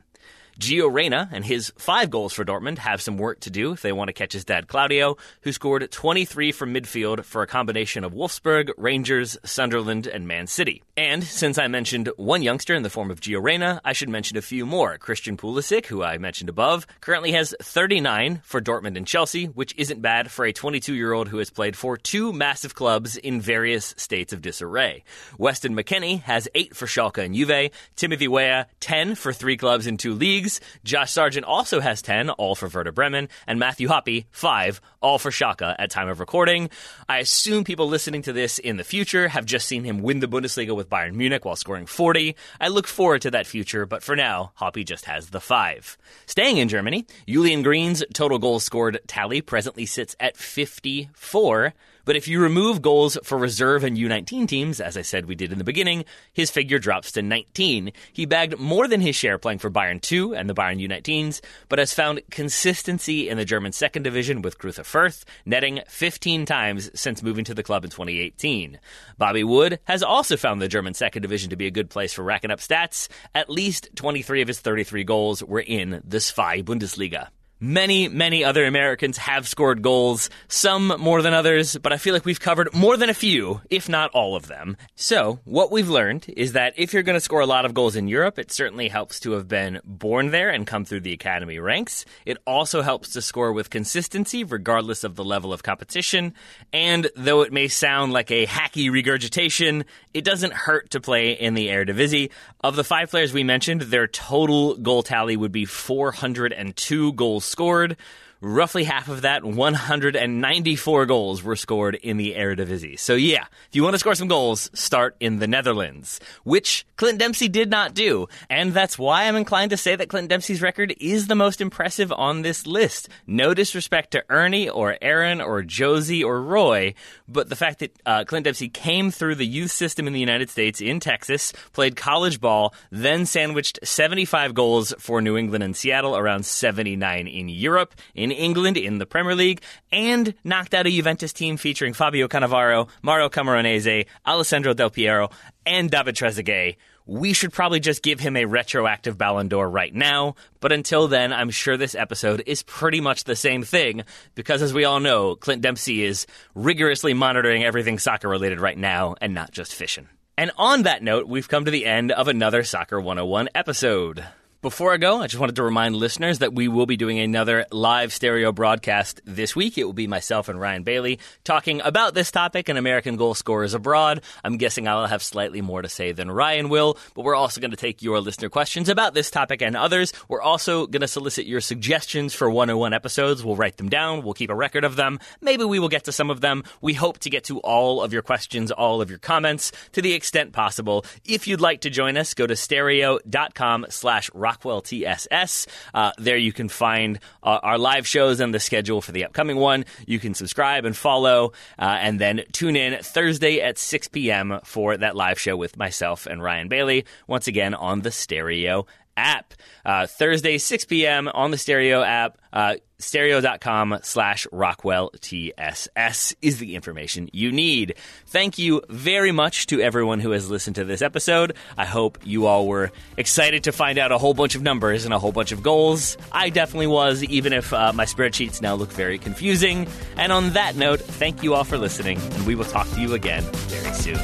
Gio 0.60 0.92
Reyna 0.92 1.30
and 1.32 1.46
his 1.46 1.72
five 1.78 2.10
goals 2.10 2.34
for 2.34 2.44
Dortmund 2.44 2.80
have 2.80 3.02
some 3.02 3.18
work 3.18 3.40
to 3.42 3.50
do 3.50 3.74
if 3.74 3.82
they 3.82 3.92
want 3.92 4.08
to 4.10 4.14
catch 4.14 4.34
his 4.34 4.46
dad 4.46 4.68
Claudio, 4.68 5.18
who 5.42 5.52
scored 5.52 5.90
23 5.90 6.52
from 6.52 6.74
midfield 6.74 7.24
for 7.24 7.42
a 7.42 7.48
combination 7.48 8.04
of 8.04 8.14
Wolfsburg, 8.14 8.72
Rangers, 8.78 9.38
Sunderland, 9.44 10.08
and 10.08 10.28
Man 10.28 10.48
City. 10.48 10.84
And 10.96 11.24
since 11.24 11.58
I 11.58 11.68
mentioned 11.68 12.10
one 12.18 12.42
youngster 12.42 12.74
in 12.74 12.84
the 12.84 12.90
form 12.90 13.12
of 13.12 13.20
Gio 13.20 13.42
Reyna, 13.42 13.82
I 13.86 13.94
should 13.94 14.10
mention 14.10 14.38
a 14.38 14.42
few 14.42 14.66
more. 14.66 14.98
Christian 14.98 15.38
Pulisic, 15.38 15.86
who 15.86 16.04
I 16.04 16.18
mentioned 16.18 16.50
above, 16.50 16.88
currently 17.02 17.34
has 17.34 17.54
39 17.62 18.42
for 18.44 18.60
Dortmund 18.60 18.98
and 18.98 19.06
Chelsea, 19.06 19.46
which 19.46 19.76
isn't 19.78 20.02
bad 20.02 20.32
for 20.32 20.46
a 20.46 20.54
22 20.54 20.96
year 20.96 21.14
old 21.14 21.28
who 21.28 21.38
has 21.38 21.52
played 21.52 21.76
for 21.76 21.98
two 21.98 22.34
massive 22.34 22.74
clubs 22.74 23.16
in 23.16 23.42
various 23.42 23.94
states 23.98 24.34
of 24.34 24.42
disarray. 24.42 25.04
Weston 25.38 25.76
McKennie 25.76 26.22
has 26.22 26.48
8 26.56 26.76
for 26.76 26.88
Schalke 26.88 27.24
and 27.24 27.36
Juve, 27.36 27.70
Timothy 27.96 28.28
Weah 28.28 28.66
10 28.80 29.16
for 29.16 29.32
three 29.32 29.58
clubs 29.58 29.86
in 29.86 29.98
two 29.98 30.14
leagues, 30.14 30.47
leagues. 30.48 30.62
Josh 30.84 31.12
Sargent 31.12 31.46
also 31.46 31.80
has 31.80 32.02
10, 32.02 32.30
all 32.30 32.56
for 32.56 32.70
Werder 32.70 32.92
Bremen, 32.92 33.30
and 33.46 33.60
Matthew 33.60 33.88
Hoppe, 33.88 34.26
5, 34.32 34.82
all 35.02 35.20
for 35.20 35.32
Schalke 35.32 35.76
at 35.78 35.92
time 35.92 36.08
of 36.08 36.20
recording. 36.20 36.70
I 37.10 37.20
assume 37.20 37.64
people 37.64 37.88
listening 37.88 38.22
to 38.24 38.34
this 38.34 38.60
in 38.60 38.78
the 38.78 38.84
future 38.84 39.28
have 39.28 39.46
just 39.46 39.68
seen 39.68 39.84
him 39.84 40.02
win 40.02 40.20
the 40.20 40.28
Bundesliga 40.28 40.76
with 40.76 40.90
Bayern 40.90 41.16
Munich 41.16 41.46
while 41.46 41.56
scoring 41.56 41.86
40. 41.86 42.36
I 42.62 42.70
look 42.70 42.88
forward 42.88 43.22
to 43.24 43.32
that 43.32 43.48
future, 43.48 43.86
but 43.86 44.04
for 44.04 44.16
now, 44.16 44.52
Hoppe 44.60 44.86
just 44.86 45.06
has 45.06 45.30
the 45.30 45.42
5. 45.42 45.98
Staying 46.26 46.58
in 46.58 46.70
Germany, 46.70 47.06
Julian 47.28 47.62
Green's 47.62 48.04
total 48.14 48.40
goals 48.40 48.64
scored 48.64 49.00
tally 49.08 49.42
presently 49.42 49.86
sits 49.86 50.16
at 50.20 50.38
54. 50.38 51.74
But 52.08 52.16
if 52.16 52.30
you 52.30 52.40
remove 52.40 52.82
goals 52.82 53.18
for 53.22 53.38
reserve 53.38 53.84
and 53.84 53.98
U19 53.98 54.48
teams, 54.48 54.80
as 54.80 54.96
I 54.96 55.02
said 55.02 55.26
we 55.26 55.36
did 55.36 55.52
in 55.52 55.58
the 55.58 55.66
beginning, 55.66 56.06
his 56.32 56.50
figure 56.50 56.80
drops 56.80 57.12
to 57.12 57.22
19. 57.22 57.92
He 58.14 58.26
bagged 58.26 58.58
more 58.58 58.88
than 58.88 59.02
his 59.02 59.14
share 59.14 59.38
playing 59.38 59.60
for 59.60 59.70
Bayern 59.70 60.02
2 60.02 60.34
and 60.34 60.50
the 60.50 60.54
Bayern 60.54 60.82
U19s, 60.82 61.42
but 61.68 61.80
has 61.80 61.94
found 61.94 62.22
consistency 62.32 63.28
in 63.28 63.36
the 63.36 63.44
German 63.44 63.74
second 63.74 64.04
division 64.04 64.42
with 64.42 64.58
Greuther 64.58 64.86
Fürth, 64.86 65.26
netting 65.46 65.82
15 65.90 66.46
times 66.46 66.90
since 66.98 67.22
moving 67.22 67.44
to 67.44 67.54
the 67.54 67.62
club 67.62 67.84
in 67.84 67.90
2018. 67.90 68.80
Bobby 69.18 69.44
Wood 69.44 69.82
has 69.84 70.02
also 70.02 70.38
found 70.38 70.62
the 70.62 70.70
German 70.70 70.94
second 70.94 71.24
division 71.24 71.50
to 71.50 71.58
be 71.58 71.68
a 71.68 71.72
good 71.72 71.90
place 71.90 72.14
for 72.14 72.24
racking 72.24 72.52
up 72.52 72.60
stats. 72.60 73.10
At 73.36 73.50
least 73.50 73.90
23 73.96 74.42
of 74.42 74.48
his 74.48 74.62
33 74.62 75.04
goals 75.04 75.44
were 75.44 75.60
in 75.60 76.02
the 76.06 76.22
Zwei 76.22 76.62
Bundesliga. 76.62 77.28
Many, 77.60 78.08
many 78.08 78.44
other 78.44 78.66
Americans 78.66 79.18
have 79.18 79.48
scored 79.48 79.82
goals, 79.82 80.30
some 80.48 80.94
more 81.00 81.24
than 81.24 81.34
others, 81.34 81.76
but 81.76 81.92
I 81.92 81.98
feel 81.98 82.14
like 82.14 82.24
we've 82.24 82.40
covered 82.40 82.72
more 82.72 82.98
than 82.98 83.10
a 83.10 83.16
few, 83.16 83.62
if 83.72 83.90
not 83.90 84.12
all 84.12 84.36
of 84.36 84.46
them. 84.46 84.78
So, 84.94 85.40
what 85.44 85.72
we've 85.72 85.90
learned 85.90 86.26
is 86.38 86.54
that 86.54 86.76
if 86.78 86.94
you're 86.94 87.02
going 87.02 87.16
to 87.16 87.20
score 87.20 87.40
a 87.40 87.48
lot 87.48 87.66
of 87.66 87.74
goals 87.74 87.96
in 87.96 88.08
Europe, 88.08 88.38
it 88.38 88.52
certainly 88.52 88.90
helps 88.90 89.20
to 89.22 89.32
have 89.32 89.48
been 89.48 89.82
born 89.84 90.30
there 90.30 90.52
and 90.52 90.68
come 90.68 90.86
through 90.86 91.00
the 91.00 91.14
academy 91.14 91.58
ranks. 91.58 92.06
It 92.28 92.38
also 92.46 92.84
helps 92.84 93.14
to 93.14 93.24
score 93.24 93.52
with 93.52 93.72
consistency, 93.72 94.44
regardless 94.44 95.04
of 95.04 95.16
the 95.16 95.26
level 95.26 95.52
of 95.52 95.64
competition. 95.64 96.36
And 96.72 97.10
though 97.16 97.42
it 97.42 97.52
may 97.52 97.70
sound 97.70 98.14
like 98.14 98.30
a 98.30 98.46
hacky 98.46 98.92
regurgitation, 98.92 99.86
it 100.14 100.24
doesn't 100.24 100.54
hurt 100.54 100.92
to 100.92 101.02
play 101.02 101.32
in 101.32 101.56
the 101.56 101.70
Eredivisie. 101.70 102.30
Of 102.62 102.76
the 102.76 102.84
five 102.84 103.10
players 103.10 103.34
we 103.34 103.44
mentioned, 103.44 103.82
their 103.82 104.06
total 104.06 104.76
goal 104.76 105.02
tally 105.02 105.36
would 105.36 105.52
be 105.52 105.66
402 105.66 107.14
goals 107.14 107.47
scored. 107.48 107.98
Roughly 108.40 108.84
half 108.84 109.10
of 109.10 109.22
that, 109.24 109.44
194 109.44 111.06
goals, 111.08 111.42
were 111.42 111.56
scored 111.56 111.96
in 111.96 112.18
the 112.18 112.36
Eredivisie. 112.36 113.00
So 113.00 113.16
yeah, 113.16 113.46
if 113.68 113.76
you 113.76 113.82
want 113.82 113.96
to 113.96 114.00
score 114.00 114.14
some 114.14 114.28
goals, 114.28 114.70
start 114.74 115.16
in 115.20 115.40
the 115.40 115.48
Netherlands, 115.48 116.20
which 116.44 116.86
Clint 116.98 117.18
Dempsey 117.18 117.48
did 117.48 117.72
not 117.72 117.96
do. 117.96 118.28
And 118.48 118.74
that's 118.74 119.00
why 119.00 119.24
I'm 119.24 119.36
inclined 119.36 119.72
to 119.72 119.78
say 119.78 119.96
that 119.96 120.10
Clint 120.10 120.30
Dempsey's 120.30 120.62
record 120.62 120.94
is 121.00 121.26
the 121.26 121.36
most 121.36 121.62
impressive 121.62 122.12
on 122.12 122.44
this 122.44 122.68
list. 122.68 123.10
No 123.26 123.56
disrespect 123.56 124.12
to 124.12 124.24
Earnie 124.30 124.70
or 124.70 124.98
Aron 125.02 125.42
or 125.42 125.64
Jozy 125.64 126.24
or 126.24 126.40
Roy, 126.42 126.94
but 127.28 127.50
the 127.50 127.56
fact 127.56 127.80
that 127.80 128.00
uh, 128.06 128.24
Clint 128.26 128.44
Dempsey 128.44 128.70
came 128.70 129.10
through 129.10 129.36
the 129.36 129.48
youth 129.48 129.72
system 129.72 130.06
in 130.06 130.14
the 130.14 130.20
United 130.20 130.52
States 130.52 130.80
in 130.80 131.00
Texas, 131.00 131.54
played 131.74 131.96
college 131.96 132.40
ball, 132.40 132.74
then 132.92 133.26
sandwiched 133.26 133.80
75 133.84 134.54
goals 134.54 134.94
for 135.00 135.22
New 135.22 135.38
England 135.38 135.64
and 135.64 135.76
Seattle, 135.76 136.16
around 136.16 136.46
79 136.46 137.28
in 137.28 137.50
Europe, 137.50 137.96
in 138.14 138.27
in 138.32 138.38
England 138.38 138.78
in 138.78 138.98
the 138.98 139.06
Premier 139.06 139.36
League 139.36 139.62
and 139.92 140.34
knocked 140.44 140.74
out 140.74 140.86
a 140.86 140.90
Juventus 140.90 141.32
team 141.32 141.56
featuring 141.56 141.94
Fabio 141.94 142.28
Cannavaro, 142.28 142.90
Mario 143.02 143.30
Camoranesi, 143.30 144.06
Alessandro 144.26 144.74
Del 144.74 144.90
Piero, 144.90 145.30
and 145.66 145.90
David 145.90 146.16
Trezeguet. 146.16 146.76
We 147.06 147.32
should 147.32 147.54
probably 147.54 147.80
just 147.80 148.04
give 148.04 148.20
him 148.20 148.36
a 148.36 148.44
retroactive 148.44 149.18
Ballon 149.18 149.48
d'Or 149.48 149.70
right 149.70 149.94
now, 149.96 150.36
but 150.60 150.74
until 150.74 151.08
then, 151.08 151.32
I'm 151.32 151.50
sure 151.50 151.78
this 151.78 151.96
episode 151.96 152.44
is 152.46 152.64
pretty 152.64 153.00
much 153.00 153.24
the 153.24 153.36
same 153.36 153.64
thing 153.64 154.04
because, 154.36 154.62
as 154.62 154.74
we 154.74 154.84
all 154.84 155.00
know, 155.00 155.36
Clint 155.36 155.62
Dempsey 155.62 156.04
is 156.04 156.28
rigorously 156.54 157.14
monitoring 157.14 157.64
everything 157.64 157.98
soccer 157.98 158.28
related 158.28 158.60
right 158.60 158.78
now 158.78 159.16
and 159.22 159.34
not 159.34 159.52
just 159.52 159.74
fishing. 159.74 160.10
And 160.38 160.52
on 160.58 160.84
that 160.84 161.02
note, 161.02 161.30
we've 161.30 161.48
come 161.48 161.64
to 161.64 161.72
the 161.72 161.86
end 161.86 162.12
of 162.12 162.28
another 162.28 162.64
Soccer 162.64 163.00
101 163.00 163.50
episode. 163.56 164.26
Before 164.68 164.94
I 164.94 164.98
go, 164.98 165.22
I 165.22 165.28
just 165.28 165.40
wanted 165.40 165.56
to 165.56 165.64
remind 165.64 165.96
listeners 165.96 166.40
that 166.40 166.54
we 166.54 166.68
will 166.68 166.86
be 166.86 166.98
doing 166.98 167.20
another 167.20 167.66
live 167.72 168.12
stereo 168.12 168.52
broadcast 168.52 169.22
this 169.24 169.56
week. 169.56 169.78
It 169.78 169.86
will 169.86 169.94
be 169.94 170.08
myself 170.08 170.50
and 170.50 170.60
Ryan 170.60 170.84
Bailey 170.84 171.20
talking 171.46 171.80
about 171.86 172.14
this 172.14 172.32
topic 172.32 172.68
and 172.68 172.78
American 172.78 173.16
goal 173.16 173.34
scorers 173.34 173.74
abroad. 173.74 174.22
I'm 174.44 174.58
guessing 174.58 174.86
I'll 174.86 175.08
have 175.08 175.24
slightly 175.24 175.62
more 175.62 175.82
to 175.82 175.88
say 175.88 176.12
than 176.12 176.30
Ryan 176.30 176.68
will, 176.68 176.98
but 177.16 177.22
we're 177.22 177.34
also 177.34 177.62
going 177.62 177.72
to 177.72 177.78
take 177.78 178.02
your 178.02 178.20
listener 178.20 178.50
questions 178.50 178.90
about 178.90 179.14
this 179.14 179.32
topic 179.32 179.62
and 179.62 179.74
others. 179.78 180.12
We're 180.28 180.42
also 180.42 180.86
going 180.86 181.00
to 181.00 181.08
solicit 181.08 181.46
your 181.46 181.62
suggestions 181.62 182.34
for 182.34 182.50
101 182.50 182.92
episodes. 182.92 183.46
We'll 183.46 183.56
write 183.56 183.78
them 183.78 183.88
down. 183.88 184.22
We'll 184.22 184.34
keep 184.34 184.50
a 184.50 184.56
record 184.56 184.84
of 184.84 184.98
them. 184.98 185.22
Maybe 185.40 185.64
we 185.64 185.80
will 185.80 185.88
get 185.88 186.04
to 186.04 186.12
some 186.12 186.30
of 186.30 186.42
them. 186.42 186.66
We 186.82 186.94
hope 186.94 187.20
to 187.20 187.30
get 187.30 187.46
to 187.46 187.60
all 187.62 188.02
of 188.02 188.12
your 188.12 188.22
questions, 188.22 188.72
all 188.72 189.02
of 189.02 189.10
your 189.10 189.20
comments 189.20 189.72
to 189.94 190.02
the 190.02 190.12
extent 190.12 190.52
possible. 190.52 191.06
If 191.24 191.48
you'd 191.48 191.62
like 191.62 191.80
to 191.82 191.90
join 191.90 192.18
us, 192.18 192.34
go 192.34 192.46
to 192.46 192.58
stereo.com 192.58 193.86
slash 193.88 194.30
Rockwell 194.58 194.82
TSS. 194.82 195.68
Uh, 195.94 196.12
there 196.18 196.38
you 196.38 196.52
can 196.52 196.68
find 196.68 197.20
uh, 197.44 197.60
our 197.62 197.78
live 197.78 198.08
shows 198.08 198.40
and 198.40 198.54
the 198.54 198.60
schedule 198.60 199.02
for 199.02 199.12
the 199.12 199.26
upcoming 199.26 199.58
one. 199.58 199.86
You 200.08 200.20
can 200.20 200.34
subscribe 200.34 200.84
and 200.86 200.98
follow, 200.98 201.52
uh, 201.78 201.98
and 202.02 202.20
then 202.20 202.44
tune 202.52 202.76
in 202.76 203.02
Thursday 203.04 203.62
at 203.62 203.78
6 203.78 204.08
p.m. 204.08 204.60
for 204.64 204.98
that 204.98 205.16
live 205.16 205.40
show 205.40 205.56
with 205.56 205.78
myself 205.78 206.26
and 206.26 206.42
Ryan 206.42 206.70
Bailey, 206.70 207.06
once 207.28 207.48
again 207.48 207.76
on 207.76 208.02
the 208.02 208.12
Stereo 208.12 208.88
app. 209.18 209.54
Uh, 209.84 210.08
Thursday, 210.08 210.58
6 210.58 210.86
p.m. 210.86 211.28
on 211.28 211.52
the 211.52 211.58
Stereo 211.58 212.02
app. 212.02 212.38
Uh, 212.54 212.76
stereo.com 213.00 214.00
slash 214.02 214.48
Rockwell 214.52 215.12
TSS 215.22 216.34
is 216.42 216.58
the 216.60 216.76
information 216.76 217.30
you 217.32 217.52
need. 217.52 217.96
Thank 218.28 218.58
you 218.58 218.82
very 218.90 219.32
much 219.32 219.68
to 219.68 219.80
everyone 219.82 220.20
who 220.20 220.32
has 220.32 220.50
listened 220.50 220.78
to 220.78 220.86
this 220.86 221.02
episode. 221.02 221.56
I 221.78 221.86
hope 221.86 222.18
you 222.24 222.48
all 222.48 222.68
were 222.68 222.92
excited 223.16 223.66
to 223.66 223.72
find 223.72 224.00
out 224.00 224.12
a 224.12 224.18
whole 224.18 224.34
bunch 224.34 224.56
of 224.56 224.64
numbers 224.64 225.06
and 225.06 225.14
a 225.14 225.20
whole 225.20 225.32
bunch 225.32 225.52
of 225.52 225.62
goals. 225.62 226.18
I 226.32 226.50
definitely 226.50 226.88
was, 226.88 227.24
even 227.24 227.54
if 227.54 227.72
uh, 227.74 227.94
my 227.94 228.06
spreadsheets 228.06 228.62
now 228.62 228.74
look 228.76 228.92
very 228.92 229.20
confusing. 229.20 229.88
And 230.16 230.32
on 230.32 230.52
that 230.54 230.76
note, 230.76 231.02
thank 231.02 231.44
you 231.44 231.54
all 231.54 231.64
for 231.64 231.78
listening, 231.78 232.20
and 232.20 232.48
we 232.48 232.56
will 232.56 232.66
talk 232.66 232.90
to 232.92 233.02
you 233.02 233.14
again 233.14 233.44
very 233.44 233.94
soon. 233.94 234.18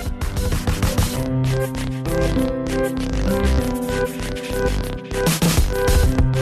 thank 4.54 6.28
you 6.28 6.33